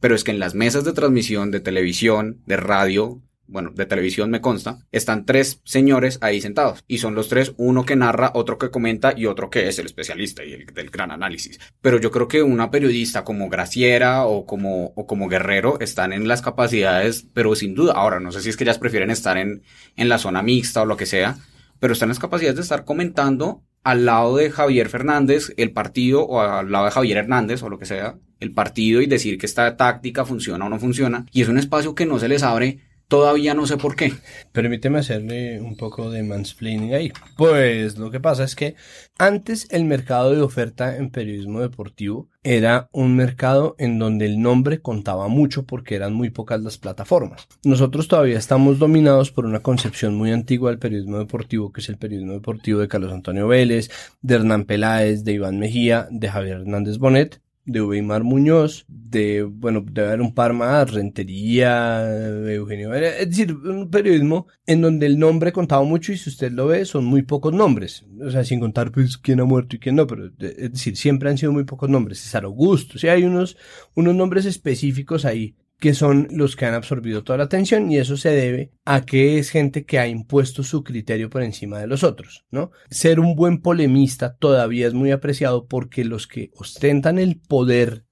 [0.00, 4.30] pero es que en las mesas de transmisión de televisión, de radio, bueno, de televisión
[4.30, 6.84] me consta, están tres señores ahí sentados.
[6.86, 9.86] Y son los tres, uno que narra, otro que comenta y otro que es el
[9.86, 11.58] especialista y el del gran análisis.
[11.80, 16.28] Pero yo creo que una periodista como Graciera o como, o como Guerrero están en
[16.28, 17.94] las capacidades, pero sin duda.
[17.94, 19.62] Ahora, no sé si es que ellas prefieren estar en,
[19.96, 21.38] en la zona mixta o lo que sea,
[21.80, 26.22] pero están en las capacidades de estar comentando al lado de Javier Fernández el partido
[26.22, 29.46] o al lado de Javier Hernández o lo que sea, el partido y decir que
[29.46, 31.26] esta táctica funciona o no funciona.
[31.32, 34.12] Y es un espacio que no se les abre Todavía no sé por qué.
[34.52, 37.10] Permíteme hacerle un poco de mansplaining ahí.
[37.38, 38.74] Pues lo que pasa es que
[39.16, 44.82] antes el mercado de oferta en periodismo deportivo era un mercado en donde el nombre
[44.82, 47.48] contaba mucho porque eran muy pocas las plataformas.
[47.64, 51.96] Nosotros todavía estamos dominados por una concepción muy antigua del periodismo deportivo, que es el
[51.96, 53.90] periodismo deportivo de Carlos Antonio Vélez,
[54.20, 59.84] de Hernán Peláez, de Iván Mejía, de Javier Hernández Bonet, de Weimar Muñoz, de, bueno,
[59.90, 65.18] debe haber un par más, Rentería, de Eugenio es decir, un periodismo en donde el
[65.18, 68.60] nombre contaba mucho y si usted lo ve son muy pocos nombres, o sea, sin
[68.60, 71.52] contar pues quién ha muerto y quién no, pero de- es decir, siempre han sido
[71.52, 73.56] muy pocos nombres, César Augusto, o sea, hay unos,
[73.94, 78.16] unos nombres específicos ahí, que son los que han absorbido toda la atención y eso
[78.16, 82.02] se debe a que es gente que ha impuesto su criterio por encima de los
[82.02, 82.72] otros, ¿no?
[82.90, 88.04] Ser un buen polemista todavía es muy apreciado porque los que ostentan el poder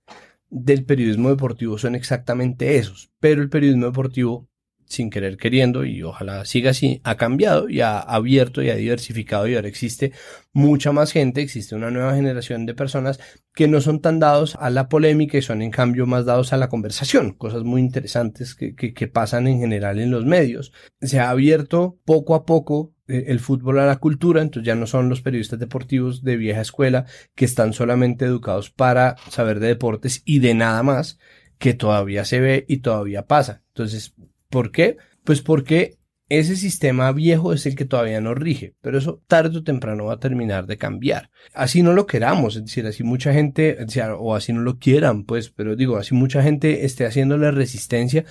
[0.49, 4.49] del periodismo deportivo son exactamente esos, pero el periodismo deportivo
[4.87, 9.46] sin querer queriendo, y ojalá siga así, ha cambiado y ha abierto y ha diversificado
[9.46, 10.12] y ahora existe
[10.53, 13.20] mucha más gente, existe una nueva generación de personas
[13.55, 16.57] que no son tan dados a la polémica y son en cambio más dados a
[16.57, 20.72] la conversación, cosas muy interesantes que, que, pasan en general en los medios.
[21.01, 24.87] Se ha abierto poco a poco eh, el fútbol a la cultura, entonces ya no
[24.87, 30.22] son los periodistas deportivos de vieja escuela que están solamente educados para saber de deportes
[30.25, 31.18] y de nada más,
[31.59, 33.62] que todavía se ve y todavía pasa.
[33.68, 34.14] Entonces,
[34.49, 34.97] ¿Por qué?
[35.25, 39.63] Pues porque ese sistema viejo es el que todavía nos rige, pero eso tarde o
[39.63, 41.31] temprano va a terminar de cambiar.
[41.55, 43.79] Así no lo queramos, es decir, así mucha gente,
[44.19, 48.25] o así no lo quieran, pues, pero digo, así mucha gente esté haciéndole resistencia,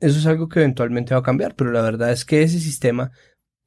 [0.00, 3.12] eso es algo que eventualmente va a cambiar, pero la verdad es que ese sistema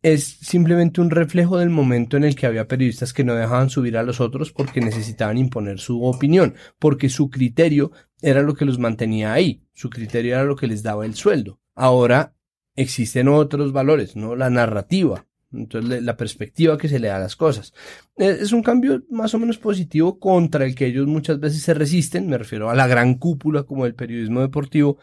[0.02, 3.98] es simplemente un reflejo del momento en el que había periodistas que no dejaban subir
[3.98, 7.92] a los otros porque necesitaban imponer su opinión, porque su criterio
[8.22, 11.60] era lo que los mantenía ahí, su criterio era lo que les daba el sueldo.
[11.76, 12.34] Ahora
[12.76, 14.36] existen otros valores, ¿no?
[14.36, 17.74] La narrativa, entonces la perspectiva que se le da a las cosas.
[18.18, 22.28] Es un cambio más o menos positivo contra el que ellos muchas veces se resisten,
[22.28, 24.98] me refiero a la gran cúpula como el periodismo deportivo,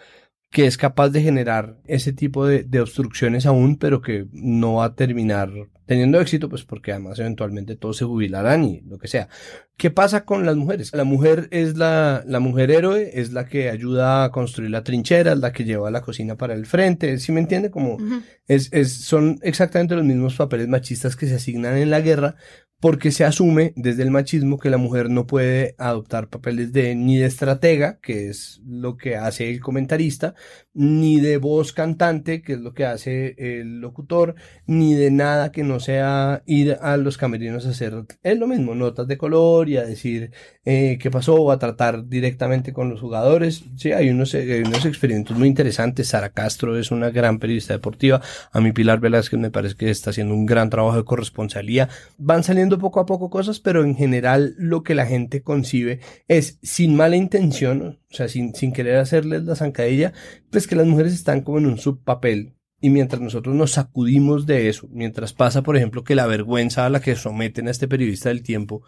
[0.50, 4.86] que es capaz de generar ese tipo de, de, obstrucciones aún, pero que no va
[4.86, 5.50] a terminar
[5.86, 9.28] teniendo éxito, pues porque además eventualmente todos se jubilarán y lo que sea.
[9.76, 10.92] ¿Qué pasa con las mujeres?
[10.94, 15.32] La mujer es la, la mujer héroe, es la que ayuda a construir la trinchera,
[15.32, 17.70] es la que lleva la cocina para el frente, ¿sí me entiende?
[17.70, 17.98] Como
[18.46, 22.36] es, es, son exactamente los mismos papeles machistas que se asignan en la guerra,
[22.82, 27.16] porque se asume desde el machismo que la mujer no puede adoptar papeles de ni
[27.16, 30.34] de estratega, que es lo que hace el comentarista,
[30.74, 34.34] ni de voz cantante, que es lo que hace el locutor,
[34.66, 37.92] ni de nada que no sea ir a los camerinos a hacer
[38.22, 40.30] es lo mismo, notas de color y a decir
[40.64, 43.64] eh, qué pasó o a tratar directamente con los jugadores.
[43.76, 46.08] Sí, hay unos, hay unos experimentos muy interesantes.
[46.08, 48.20] Sara Castro es una gran periodista deportiva.
[48.52, 51.88] A mí Pilar Velázquez me parece que está haciendo un gran trabajo de corresponsalía.
[52.18, 56.58] Van saliendo poco a poco cosas, pero en general lo que la gente concibe es
[56.62, 60.12] sin mala intención, o sea, sin, sin querer hacerles la zancadilla,
[60.50, 64.68] pues que las mujeres están como en un subpapel y mientras nosotros nos sacudimos de
[64.68, 68.28] eso, mientras pasa, por ejemplo, que la vergüenza a la que someten a este periodista
[68.28, 68.82] del tiempo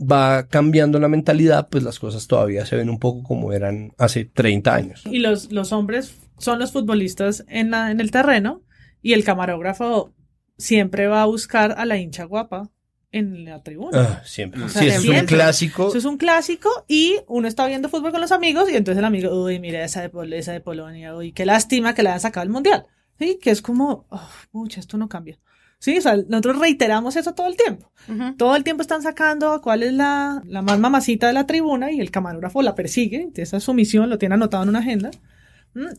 [0.00, 4.26] va cambiando la mentalidad, pues las cosas todavía se ven un poco como eran hace
[4.26, 5.02] 30 años.
[5.06, 8.62] Y los, los hombres son los futbolistas en, la, en el terreno
[9.00, 10.12] y el camarógrafo
[10.58, 12.70] siempre va a buscar a la hincha guapa
[13.10, 14.02] en la tribuna.
[14.02, 14.62] Ah, siempre.
[14.64, 15.18] O sea, sí, eso siempre.
[15.18, 15.88] es un clásico.
[15.88, 19.06] Eso es un clásico y uno está viendo fútbol con los amigos y entonces el
[19.06, 22.20] amigo, uy, mira esa de, Pol esa de Polonia, uy, qué lástima que le hayan
[22.20, 22.84] sacado el mundial.
[23.20, 25.38] Sí, que es como, oh, mucha, esto no cambia.
[25.78, 27.92] Sí, o sea, nosotros reiteramos eso todo el tiempo.
[28.08, 28.36] Uh -huh.
[28.38, 32.00] Todo el tiempo están sacando cuál es la, la más mamacita de la tribuna y
[32.00, 33.28] el camarógrafo la persigue.
[33.34, 35.10] Esa es su misión, lo tiene anotado en una agenda.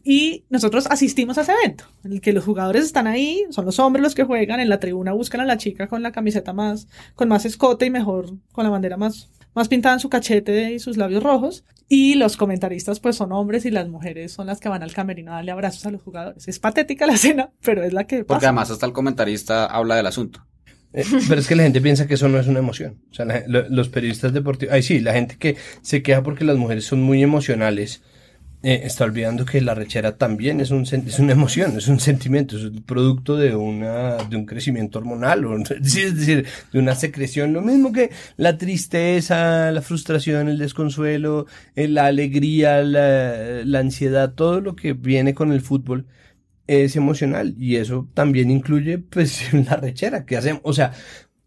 [0.03, 3.79] Y nosotros asistimos a ese evento, en el que los jugadores están ahí, son los
[3.79, 6.87] hombres los que juegan, en la tribuna buscan a la chica con la camiseta más,
[7.15, 10.79] con más escote y mejor, con la bandera más, más pintada en su cachete y
[10.79, 11.63] sus labios rojos.
[11.87, 15.31] Y los comentaristas pues son hombres y las mujeres son las que van al camerino
[15.31, 16.47] a darle abrazos a los jugadores.
[16.47, 18.23] Es patética la escena, pero es la que...
[18.23, 20.45] Porque además hasta el comentarista habla del asunto.
[20.93, 23.01] Eh, pero es que la gente piensa que eso no es una emoción.
[23.11, 24.73] O sea, la, los periodistas deportivos...
[24.73, 28.01] Ay, sí, la gente que se queja porque las mujeres son muy emocionales
[28.63, 32.57] eh, está olvidando que la rechera también es, un, es una emoción, es un sentimiento,
[32.57, 37.53] es el producto de, una, de un crecimiento hormonal, o, es decir, de una secreción,
[37.53, 44.33] lo mismo que la tristeza, la frustración, el desconsuelo, eh, la alegría, la, la ansiedad,
[44.35, 46.07] todo lo que viene con el fútbol
[46.67, 50.93] es emocional y eso también incluye pues la rechera que hacemos, o sea,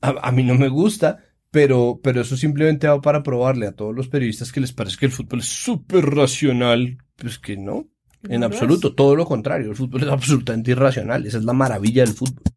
[0.00, 1.18] a, a mí no me gusta,
[1.55, 5.07] pero, pero eso simplemente va para probarle a todos los periodistas que les parece que
[5.07, 7.88] el fútbol es súper racional, pues que no,
[8.29, 12.05] en no absoluto, todo lo contrario, el fútbol es absolutamente irracional, esa es la maravilla
[12.05, 12.53] del fútbol.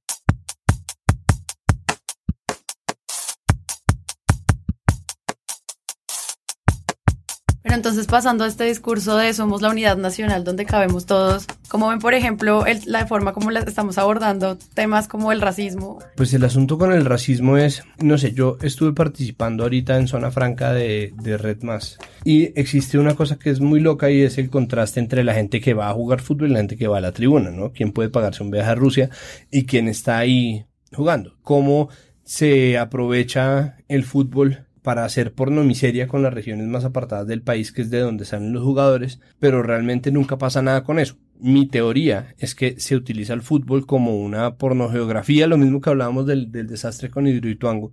[7.67, 11.89] Pero entonces pasando a este discurso de somos la unidad nacional donde cabemos todos, como
[11.89, 15.99] ven por ejemplo la forma como estamos abordando temas como el racismo?
[16.15, 20.31] Pues el asunto con el racismo es, no sé, yo estuve participando ahorita en Zona
[20.31, 24.37] Franca de, de Red Más y existe una cosa que es muy loca y es
[24.37, 26.99] el contraste entre la gente que va a jugar fútbol y la gente que va
[26.99, 27.73] a la tribuna, ¿no?
[27.73, 29.09] ¿Quién puede pagarse un viaje a Rusia
[29.51, 31.35] y quién está ahí jugando?
[31.41, 31.89] ¿Cómo
[32.23, 37.81] se aprovecha el fútbol para hacer pornomiseria con las regiones más apartadas del país, que
[37.81, 41.17] es de donde salen los jugadores, pero realmente nunca pasa nada con eso.
[41.41, 46.25] Mi teoría es que se utiliza el fútbol como una pornogeografía, lo mismo que hablábamos
[46.25, 47.91] del, del desastre con Hidroituango,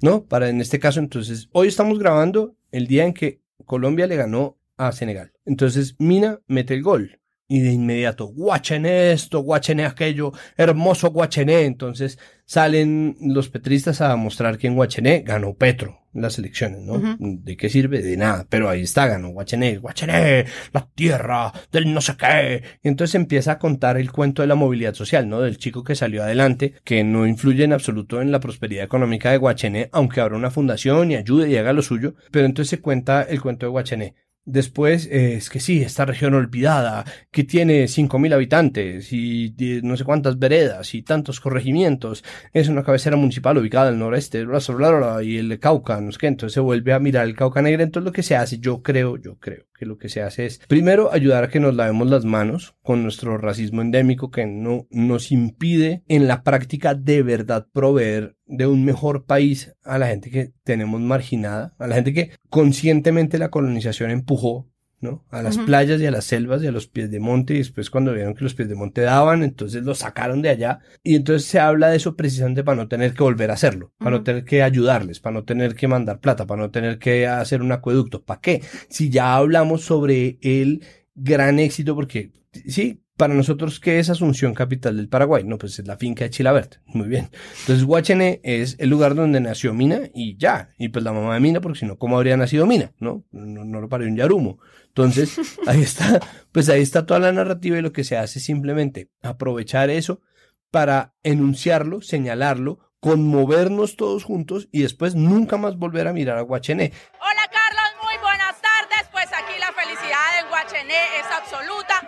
[0.00, 0.24] ¿no?
[0.24, 4.56] Para en este caso, entonces, hoy estamos grabando el día en que Colombia le ganó
[4.78, 5.34] a Senegal.
[5.44, 7.19] Entonces, Mina mete el gol.
[7.52, 11.64] Y de inmediato, guachené esto, guachené aquello, hermoso guachené.
[11.64, 17.16] Entonces salen los petristas a mostrar que en Guachené ganó Petro las elecciones, ¿no?
[17.18, 18.02] ¿De qué sirve?
[18.02, 18.46] De nada.
[18.48, 22.62] Pero ahí está, ganó Guachené, Guachené, la tierra del no sé qué.
[22.84, 25.40] Y entonces empieza a contar el cuento de la movilidad social, ¿no?
[25.40, 29.38] Del chico que salió adelante, que no influye en absoluto en la prosperidad económica de
[29.38, 32.14] Guachené, aunque abra una fundación y ayude y haga lo suyo.
[32.30, 34.14] Pero entonces se cuenta el cuento de Guachené.
[34.44, 40.04] Después eh, es que sí, esta región olvidada, que tiene 5.000 habitantes y no sé
[40.04, 45.22] cuántas veredas y tantos corregimientos, es una cabecera municipal ubicada al noreste, bla, bla, bla,
[45.22, 48.06] y el Cauca, no sé qué, entonces se vuelve a mirar el Cauca Negra, entonces
[48.06, 51.12] lo que se hace, yo creo, yo creo que lo que se hace es, primero,
[51.12, 56.02] ayudar a que nos lavemos las manos con nuestro racismo endémico que no nos impide
[56.08, 61.00] en la práctica de verdad proveer de un mejor país a la gente que tenemos
[61.00, 64.68] marginada, a la gente que conscientemente la colonización empujó,
[65.00, 65.24] ¿no?
[65.30, 67.88] A las playas y a las selvas y a los pies de monte y después
[67.88, 71.48] cuando vieron que los pies de monte daban, entonces los sacaron de allá y entonces
[71.48, 74.44] se habla de eso precisamente para no tener que volver a hacerlo, para no tener
[74.44, 78.24] que ayudarles, para no tener que mandar plata, para no tener que hacer un acueducto.
[78.24, 78.62] ¿Para qué?
[78.88, 80.82] Si ya hablamos sobre el
[81.14, 82.32] gran éxito, porque
[82.66, 85.44] sí, para nosotros, ¿qué es Asunción, capital del Paraguay?
[85.44, 86.76] No, pues es la finca de Chilabert.
[86.86, 87.28] Muy bien.
[87.60, 90.72] Entonces, Guachené es el lugar donde nació Mina y ya.
[90.78, 92.94] Y pues la mamá de Mina, porque si no, ¿cómo habría nacido Mina?
[92.98, 93.22] ¿No?
[93.30, 94.58] No, no lo parió un Yarumo.
[94.86, 96.18] Entonces, ahí está,
[96.50, 100.22] pues ahí está toda la narrativa y lo que se hace es simplemente aprovechar eso
[100.70, 106.94] para enunciarlo, señalarlo, conmovernos todos juntos y después nunca más volver a mirar a Guachené.
[107.20, 109.10] Hola Carlos, muy buenas tardes.
[109.12, 111.99] Pues aquí la felicidad en Guachené es absoluta.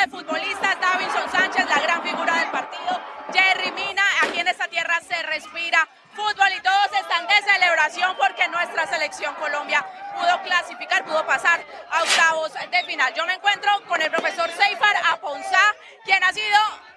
[0.00, 2.96] De futbolistas, Davinson Sánchez, la gran figura del partido.
[3.34, 5.86] Jerry Mina, aquí en esta tierra se respira
[6.16, 9.84] fútbol y todos están de celebración porque nuestra selección Colombia
[10.16, 13.12] pudo clasificar, pudo pasar a octavos de final.
[13.14, 15.76] Yo me encuentro con el profesor Seifar Aponzá,
[16.06, 16.56] quien ha sido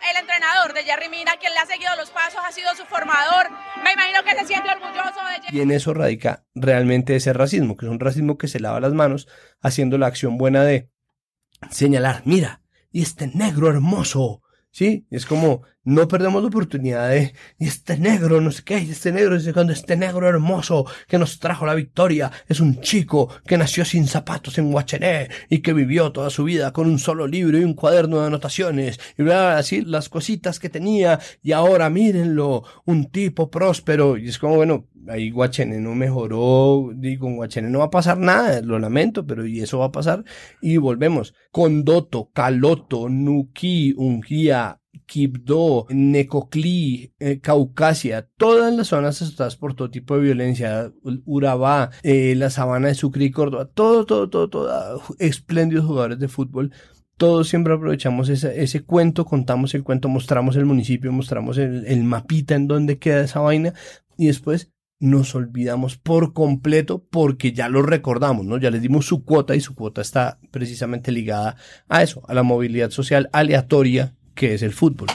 [0.10, 3.52] el entrenador de Jerry Mina, quien le ha seguido los pasos, ha sido su formador.
[3.84, 5.58] Me imagino que se siente orgulloso de Jerry.
[5.58, 8.94] Y en eso radica realmente ese racismo, que es un racismo que se lava las
[8.94, 9.28] manos
[9.62, 10.90] haciendo la acción buena de
[11.70, 12.63] señalar, mira,
[12.94, 14.42] y este negro hermoso,
[14.72, 15.06] ¿sí?
[15.10, 19.12] Es como, no perdemos la oportunidad de, y este negro, no sé qué, y este
[19.12, 23.58] negro, dice cuando este negro hermoso que nos trajo la victoria es un chico que
[23.58, 27.58] nació sin zapatos en Guachené y que vivió toda su vida con un solo libro
[27.58, 32.64] y un cuaderno de anotaciones y bla, así las cositas que tenía y ahora mírenlo,
[32.86, 37.80] un tipo próspero y es como, bueno, ahí Guachené no mejoró, digo, con Guachené no
[37.80, 40.24] va a pasar nada, lo lamento, pero y eso va a pasar
[40.62, 41.34] y volvemos.
[41.52, 50.16] Condoto, Caloto, Nuquí, Ungía, Quibdó, Necoclí, eh, Caucasia, todas las zonas azotadas por todo tipo
[50.16, 50.92] de violencia,
[51.26, 56.28] Urabá, eh, la sabana de Sucre y Córdoba, todo, todo, todo, todo, espléndidos jugadores de
[56.28, 56.72] fútbol.
[57.16, 62.04] Todos siempre aprovechamos ese, ese cuento, contamos el cuento, mostramos el municipio, mostramos el, el
[62.04, 63.74] mapita en donde queda esa vaina
[64.18, 64.73] y después
[65.04, 68.58] nos olvidamos por completo porque ya lo recordamos, ¿no?
[68.58, 71.58] Ya les dimos su cuota y su cuota está precisamente ligada
[71.90, 75.10] a eso, a la movilidad social aleatoria que es el fútbol.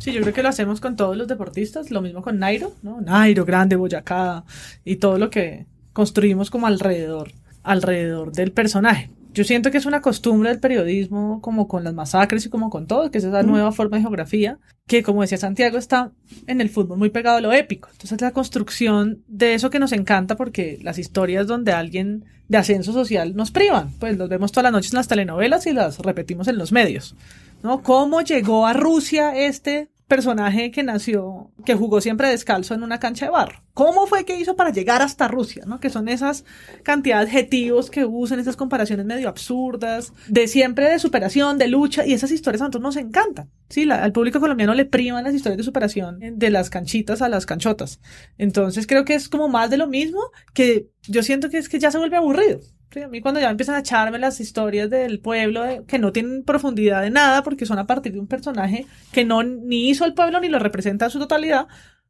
[0.00, 3.00] Sí, yo creo que lo hacemos con todos los deportistas, lo mismo con Nairo, ¿no?
[3.00, 4.44] Nairo, grande, Boyacá
[4.84, 7.30] y todo lo que construimos como alrededor,
[7.62, 9.10] alrededor del personaje.
[9.34, 12.86] Yo siento que es una costumbre del periodismo, como con las masacres y como con
[12.86, 16.12] todo, que es esa nueva forma de geografía, que como decía Santiago, está
[16.46, 17.88] en el fútbol muy pegado a lo épico.
[17.92, 22.92] Entonces la construcción de eso que nos encanta, porque las historias donde alguien de ascenso
[22.92, 26.48] social nos privan, pues los vemos todas las noches en las telenovelas y las repetimos
[26.48, 27.16] en los medios.
[27.62, 27.82] ¿no?
[27.82, 33.24] ¿Cómo llegó a Rusia este personaje que nació, que jugó siempre descalzo en una cancha
[33.24, 33.62] de barro?
[33.72, 35.64] ¿Cómo fue que hizo para llegar hasta Rusia?
[35.66, 35.80] ¿no?
[35.80, 36.44] Que son esas
[36.82, 42.04] cantidades de adjetivos que usan, esas comparaciones medio absurdas, de siempre de superación, de lucha,
[42.04, 43.50] y esas historias a nosotros nos encantan.
[43.70, 47.46] Sí, al público colombiano le priman las historias de superación de las canchitas a las
[47.46, 47.98] canchotas.
[48.36, 50.20] Entonces creo que es como más de lo mismo
[50.52, 52.60] que yo siento que es que ya se vuelve aburrido.
[52.92, 56.12] Sí, a mí cuando ya empiezan a echarme las historias del pueblo de- que no
[56.12, 60.04] tienen profundidad de nada porque son a partir de un personaje que no ni hizo
[60.04, 61.66] al pueblo ni lo representa en su totalidad,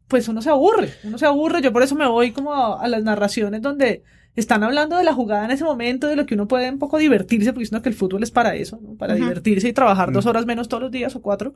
[0.08, 1.62] pues uno se aburre, uno se aburre.
[1.62, 4.02] Yo por eso me voy como a, a las narraciones donde
[4.34, 6.98] están hablando de la jugada en ese momento, de lo que uno puede un poco
[6.98, 8.94] divertirse, porque siento que el fútbol es para eso, ¿no?
[8.96, 9.22] para Ujú.
[9.24, 10.28] divertirse y trabajar dos Mm.
[10.28, 11.54] horas menos todos los días o cuatro.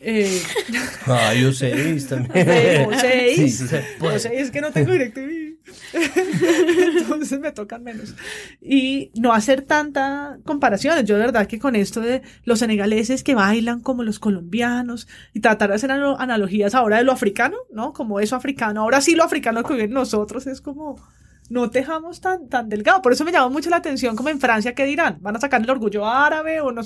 [0.00, 0.40] Eh,
[1.06, 2.32] Ah, yo seis también.
[2.88, 5.41] o seis, Sí, o seis, es que no tengo DirecTV.
[5.92, 8.14] Entonces me tocan menos.
[8.60, 11.04] Y no hacer tanta comparaciones.
[11.04, 15.40] Yo de verdad que con esto de los senegaleses que bailan como los colombianos y
[15.40, 17.92] tratar de hacer analogías ahora de lo africano, ¿no?
[17.92, 18.82] Como eso africano.
[18.82, 20.96] Ahora sí lo africano que viven nosotros es como
[21.52, 23.02] no dejamos tan, tan delgado.
[23.02, 25.18] Por eso me llamó mucho la atención como en Francia, ¿qué dirán?
[25.20, 26.82] ¿Van a sacar el orgullo árabe o no?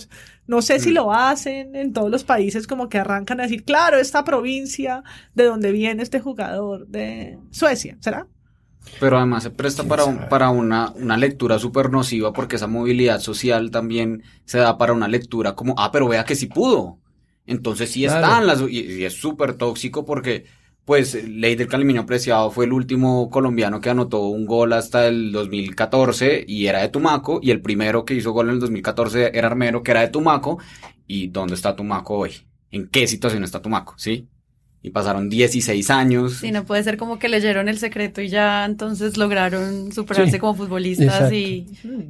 [0.46, 3.96] No sé si lo hacen en todos los países como que arrancan a decir, claro,
[3.96, 5.04] esta provincia
[5.34, 8.26] de donde viene este jugador de Suecia, ¿será?
[8.98, 13.20] Pero además se presta para, un- para una, una lectura súper nociva porque esa movilidad
[13.20, 16.98] social también se da para una lectura como, ah, pero vea que sí pudo.
[17.46, 18.26] Entonces sí Claro.
[18.26, 20.46] están las, y, y es súper tóxico porque,
[20.84, 25.30] pues, Ley del Calimeño Preciado fue el último colombiano que anotó un gol hasta el
[25.32, 29.48] 2014 y era de Tumaco, y el primero que hizo gol en el 2014 era
[29.48, 30.58] Armero, que era de Tumaco.
[31.06, 32.32] ¿Y dónde está Tumaco hoy?
[32.70, 33.94] ¿En qué situación está Tumaco?
[33.96, 34.28] ¿Sí?
[34.86, 36.34] Y pasaron 16 años.
[36.34, 40.38] Sí, no puede ser como que leyeron el secreto y ya entonces lograron superarse Sí,
[40.38, 41.34] como futbolistas exacto.
[41.34, 41.66] y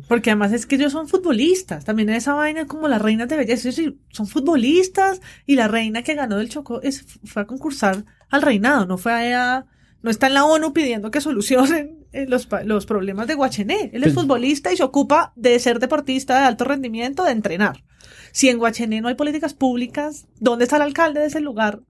[0.09, 1.87] Porque además es que ellos son futbolistas.
[1.87, 3.71] También esa vaina como las reinas de belleza.
[3.71, 5.23] ellos son futbolistas.
[5.47, 8.85] Y la reina que ganó del Chocó es, fue a concursar al reinado.
[8.85, 9.65] No fue a,
[10.03, 13.91] no está en la ONU pidiendo que solucionen eh, los, pa- los problemas de Guachené.
[13.95, 17.83] Él es Pues- futbolista y se ocupa de ser deportista de alto rendimiento, de entrenar.
[18.33, 21.81] Si en Guachené no hay políticas públicas, ¿dónde está el alcalde de ese lugar?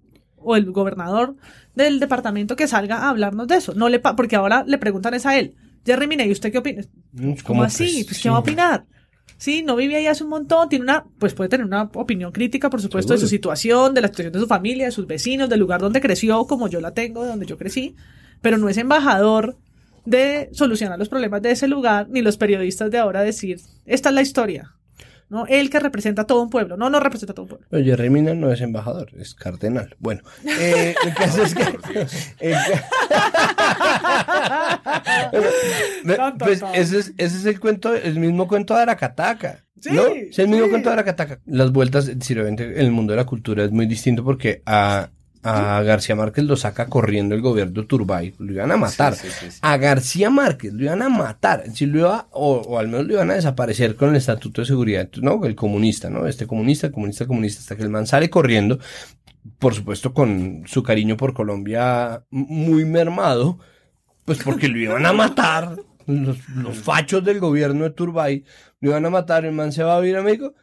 [0.48, 1.34] O el gobernador
[1.74, 3.74] del departamento que salga a hablarnos de eso.
[3.74, 5.54] No le pa- porque ahora le preguntan es a él.
[5.84, 6.82] Jerry ¿y usted qué opina?
[7.16, 7.84] ¿Cómo ¿Cómo así?
[7.84, 8.04] pues?
[8.06, 8.22] Pues, Sí.
[8.22, 8.84] ¿qué va a opinar?
[9.38, 12.70] Sí, no vive ahí hace un montón, tiene una, pues puede tener una opinión crítica,
[12.70, 15.60] por supuesto, de su situación, de la situación de su familia, de sus vecinos, del
[15.60, 17.96] lugar donde creció, como yo la tengo, de donde yo crecí,
[18.40, 19.56] pero no es embajador
[20.06, 24.14] de solucionar los problemas de ese lugar, ni los periodistas de ahora decir, esta es
[24.14, 24.75] la historia,
[25.28, 25.46] ¿no?
[25.46, 27.66] Él que representa a todo un pueblo, no, no representa a todo un pueblo.
[27.70, 29.96] Pero Jerry Mina no es embajador, es cardenal.
[29.98, 31.62] Bueno, eh, el caso es que...
[32.40, 32.56] el
[36.04, 39.64] Bueno, pues ese es, ese es el cuento, el mismo cuento de Aracataca.
[39.90, 40.06] ¿no?
[40.06, 41.40] es el mismo cuento de Aracataca.
[41.46, 45.10] Las vueltas, si en el mundo de la cultura es muy distinto porque a,
[45.46, 49.14] a García Márquez lo saca corriendo el gobierno Turbay, lo iban a matar.
[49.14, 49.58] Sí, sí, sí, sí.
[49.62, 53.14] A García Márquez lo iban a matar, si lo iba, o, o al menos lo
[53.14, 55.44] iban a desaparecer con el estatuto de seguridad, ¿no?
[55.44, 56.26] El comunista, ¿no?
[56.26, 58.78] Este comunista, el comunista, el comunista, hasta que el man sale corriendo,
[59.58, 63.58] por supuesto con su cariño por Colombia muy mermado,
[64.24, 65.76] pues porque lo iban a matar,
[66.06, 68.44] los, los fachos del gobierno de Turbay,
[68.80, 70.54] lo iban a matar, el man se va a vivir a México,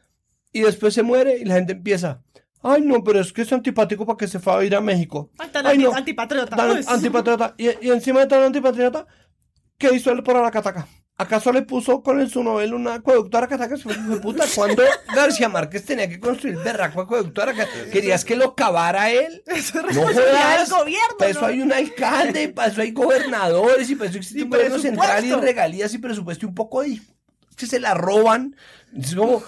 [0.52, 2.22] y después se muere y la gente empieza...
[2.64, 5.30] Ay, no, pero es que es antipático para que se fue a ir a México.
[5.38, 5.94] Ay, tan Ay, anti- no.
[5.96, 6.56] antipatriota.
[6.56, 6.88] Tan Pues.
[6.88, 7.54] antipatriota.
[7.58, 9.06] Y, y encima de tan antipatriota,
[9.78, 10.88] ¿qué hizo él por Aracataca?
[11.16, 13.76] ¿Acaso le puso con el su novela una acueducto a Aracataca?
[14.22, 14.82] Puta, cuando
[15.16, 17.90] García Márquez tenía que construir berraco acueducto a Aracataca?
[17.92, 19.44] ¿Querías que lo cavara él?
[19.46, 20.70] Eso es No responsabilidad jodas.
[20.70, 21.48] del gobierno, Para eso ¿no?
[21.48, 25.24] hay un alcalde, para eso hay gobernadores, y para eso existe Y un gobierno central
[25.26, 27.00] y regalías y presupuesto y un poco de...
[27.58, 28.56] que se la roban.
[28.98, 29.44] Es como...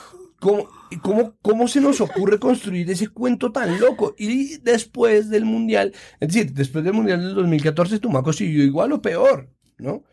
[0.46, 0.70] ¿Cómo,
[1.02, 4.14] cómo, ¿Cómo se nos ocurre construir ese cuento tan loco?
[4.16, 9.02] Y después del Mundial, es decir, después del Mundial del 2014, Tumaco siguió igual o
[9.02, 10.04] peor, ¿no?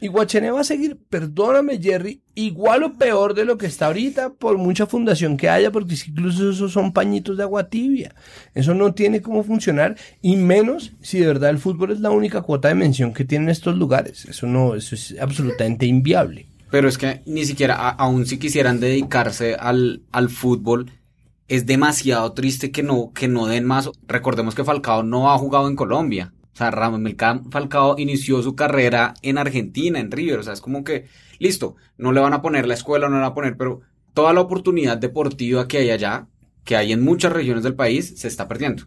[0.00, 4.34] Y Guachené va a seguir, perdóname Jerry, igual o peor de lo que está ahorita,
[4.34, 8.14] por mucha fundación que haya, porque incluso esos son pañitos de agua tibia.
[8.54, 12.42] Eso no tiene cómo funcionar, y menos si de verdad el fútbol es la única
[12.42, 14.24] cuota de mención que tienen estos lugares.
[14.26, 16.49] Eso no, eso es absolutamente inviable.
[16.70, 20.90] Pero es que ni siquiera, a- aun si quisieran dedicarse al, al fútbol,
[21.48, 23.90] es demasiado triste que no, que no den más.
[24.06, 26.32] Recordemos que Falcao no ha jugado en Colombia.
[26.52, 27.04] O sea, Ramón
[27.50, 30.38] Falcao inició su carrera en Argentina, en River.
[30.40, 31.06] O sea, es como que,
[31.38, 33.80] listo, no le van a poner la escuela, no le van a poner, pero
[34.14, 36.28] toda la oportunidad deportiva que hay allá,
[36.64, 38.84] que hay en muchas regiones del país, se está perdiendo.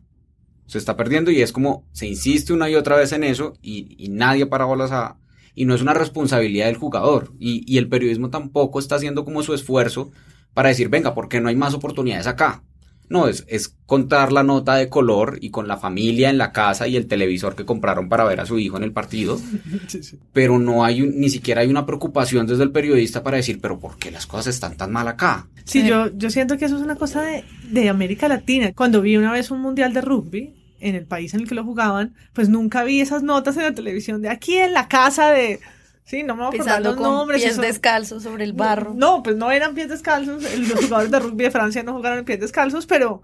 [0.68, 3.96] Se está perdiendo y es como, se insiste una y otra vez en eso y,
[3.98, 5.18] y nadie para bolas a,
[5.56, 7.34] y no es una responsabilidad del jugador.
[7.40, 10.12] Y, y el periodismo tampoco está haciendo como su esfuerzo
[10.54, 12.64] para decir, venga, ¿por qué no hay más oportunidades acá?
[13.10, 16.88] No, es, es contar la nota de color y con la familia en la casa
[16.88, 19.40] y el televisor que compraron para ver a su hijo en el partido,
[20.34, 23.80] pero no hay un- ni siquiera hay una preocupación desde el periodista para decir, pero
[23.80, 25.48] ¿por qué las cosas están tan mal acá?
[25.66, 28.72] Sí, yo, yo siento que eso es una cosa de, de América Latina.
[28.74, 30.54] Cuando vi una vez un mundial de rugby
[30.88, 33.74] en el país en el que lo jugaban, pues nunca vi esas notas en la
[33.74, 35.60] televisión de aquí en la casa de...
[36.06, 37.42] Sí, no me voy a acordar pisando los con nombres.
[37.42, 38.94] pies eso- descalzos sobre el barro.
[38.94, 40.44] No, pues no eran pies descalzos.
[40.44, 43.24] el- Los jugadores de rugby de Francia no jugaron en pies descalzos, pero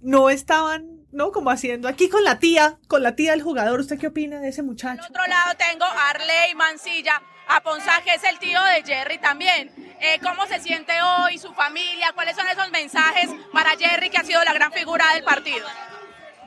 [0.00, 1.30] no estaban, ¿no?
[1.30, 3.78] Como haciendo aquí con la tía, con la tía del jugador.
[3.78, 5.02] ¿Usted qué opina de ese muchacho?
[5.08, 9.70] otro lado tengo a Arley Mancilla, a Ponza, que es el tío de Jerry también.
[10.00, 12.08] Eh, ¿Cómo se siente hoy, su familia?
[12.14, 15.64] ¿Cuáles son esos mensajes para Jerry, que ha sido la gran figura del partido?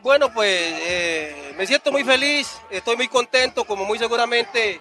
[0.01, 0.49] Bueno, pues
[0.87, 4.79] eh, me siento muy feliz, estoy muy contento, como muy seguramente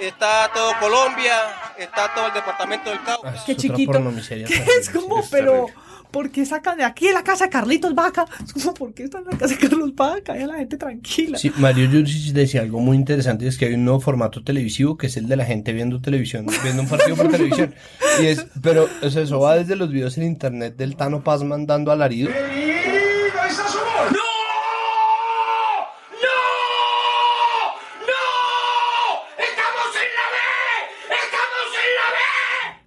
[0.00, 1.34] está todo Colombia,
[1.78, 3.34] está todo el departamento del Cauca.
[3.36, 3.92] Ah, Qué chiquito.
[3.92, 5.66] pornomiseria ¿Qué es como, pero.
[6.12, 8.26] ¿por qué sacan de aquí en la casa de Carlitos Vaca?
[8.44, 10.34] Es como, ¿por qué están en la casa de Carlos Vaca?
[10.34, 11.38] Deja a la gente tranquila.
[11.38, 15.06] Sí, Mario Juricic decía algo muy interesante, es que hay un nuevo formato televisivo que
[15.06, 17.74] es el de la gente viendo televisión, viendo un partido por televisión.
[18.20, 21.66] Y es, pero o sea, eso va desde los videos en internet del Tano Pazman
[21.66, 22.30] dando alarido.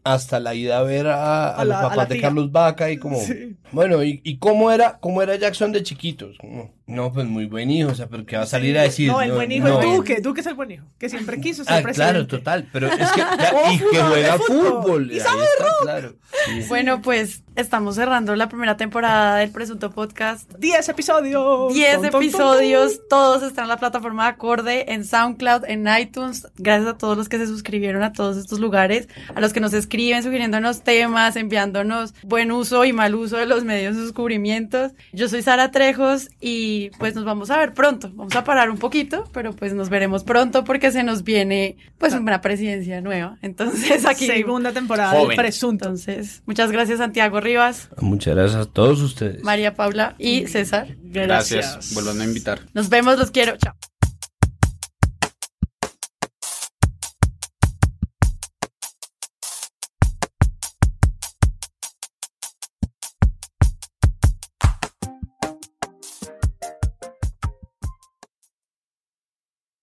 [0.06, 2.22] Hasta la ida a ver a, a A los la- papás de.
[2.22, 3.58] Carlos Vaca y como Sí.
[3.72, 7.72] bueno y, y cómo era cómo era Jackson de chiquitos Como, no pues muy buen
[7.72, 9.80] hijo o sea pero qué va a salir a decir no, el buen hijo no.
[9.80, 10.22] es Duque.
[10.22, 12.12] Duque es el buen hijo, que siempre quiso ser ah presidente.
[12.12, 14.82] claro total pero es que ya- Oh, y que juega fútbol.
[14.84, 15.82] fútbol Y sabe está, rock.
[15.82, 16.16] claro
[16.46, 16.66] Sí.
[16.68, 20.52] Bueno, pues estamos cerrando la primera temporada del Presunto Podcast.
[20.60, 21.74] 10 episodios.
[21.74, 25.88] 10 Ton, ton, ton, episodios, todos están en la plataforma de Acorde, en SoundCloud, en
[25.98, 26.46] iTunes.
[26.58, 29.74] Gracias a todos los que se suscribieron a todos estos lugares, a los que nos
[29.74, 34.92] escriben sugiriéndonos temas, enviándonos buen uso y mal uso de los medios de descubrimientos.
[35.14, 38.12] Yo soy Sara Trejos y pues nos vamos a ver pronto.
[38.14, 42.14] Vamos a parar un poquito, pero pues nos veremos pronto porque se nos viene pues
[42.14, 43.38] una presidencia nueva.
[43.42, 45.30] Entonces aquí Segunda temporada Joven.
[45.30, 45.86] del Presunto.
[45.86, 50.96] entonces, muchas gracias Santiago Rivas, muchas gracias a todos ustedes María Paula y César.
[51.02, 51.94] Gracias.
[51.94, 52.60] Vuelvan a invitar.
[52.74, 53.56] Nos vemos, los quiero.
[53.58, 53.95] Chao.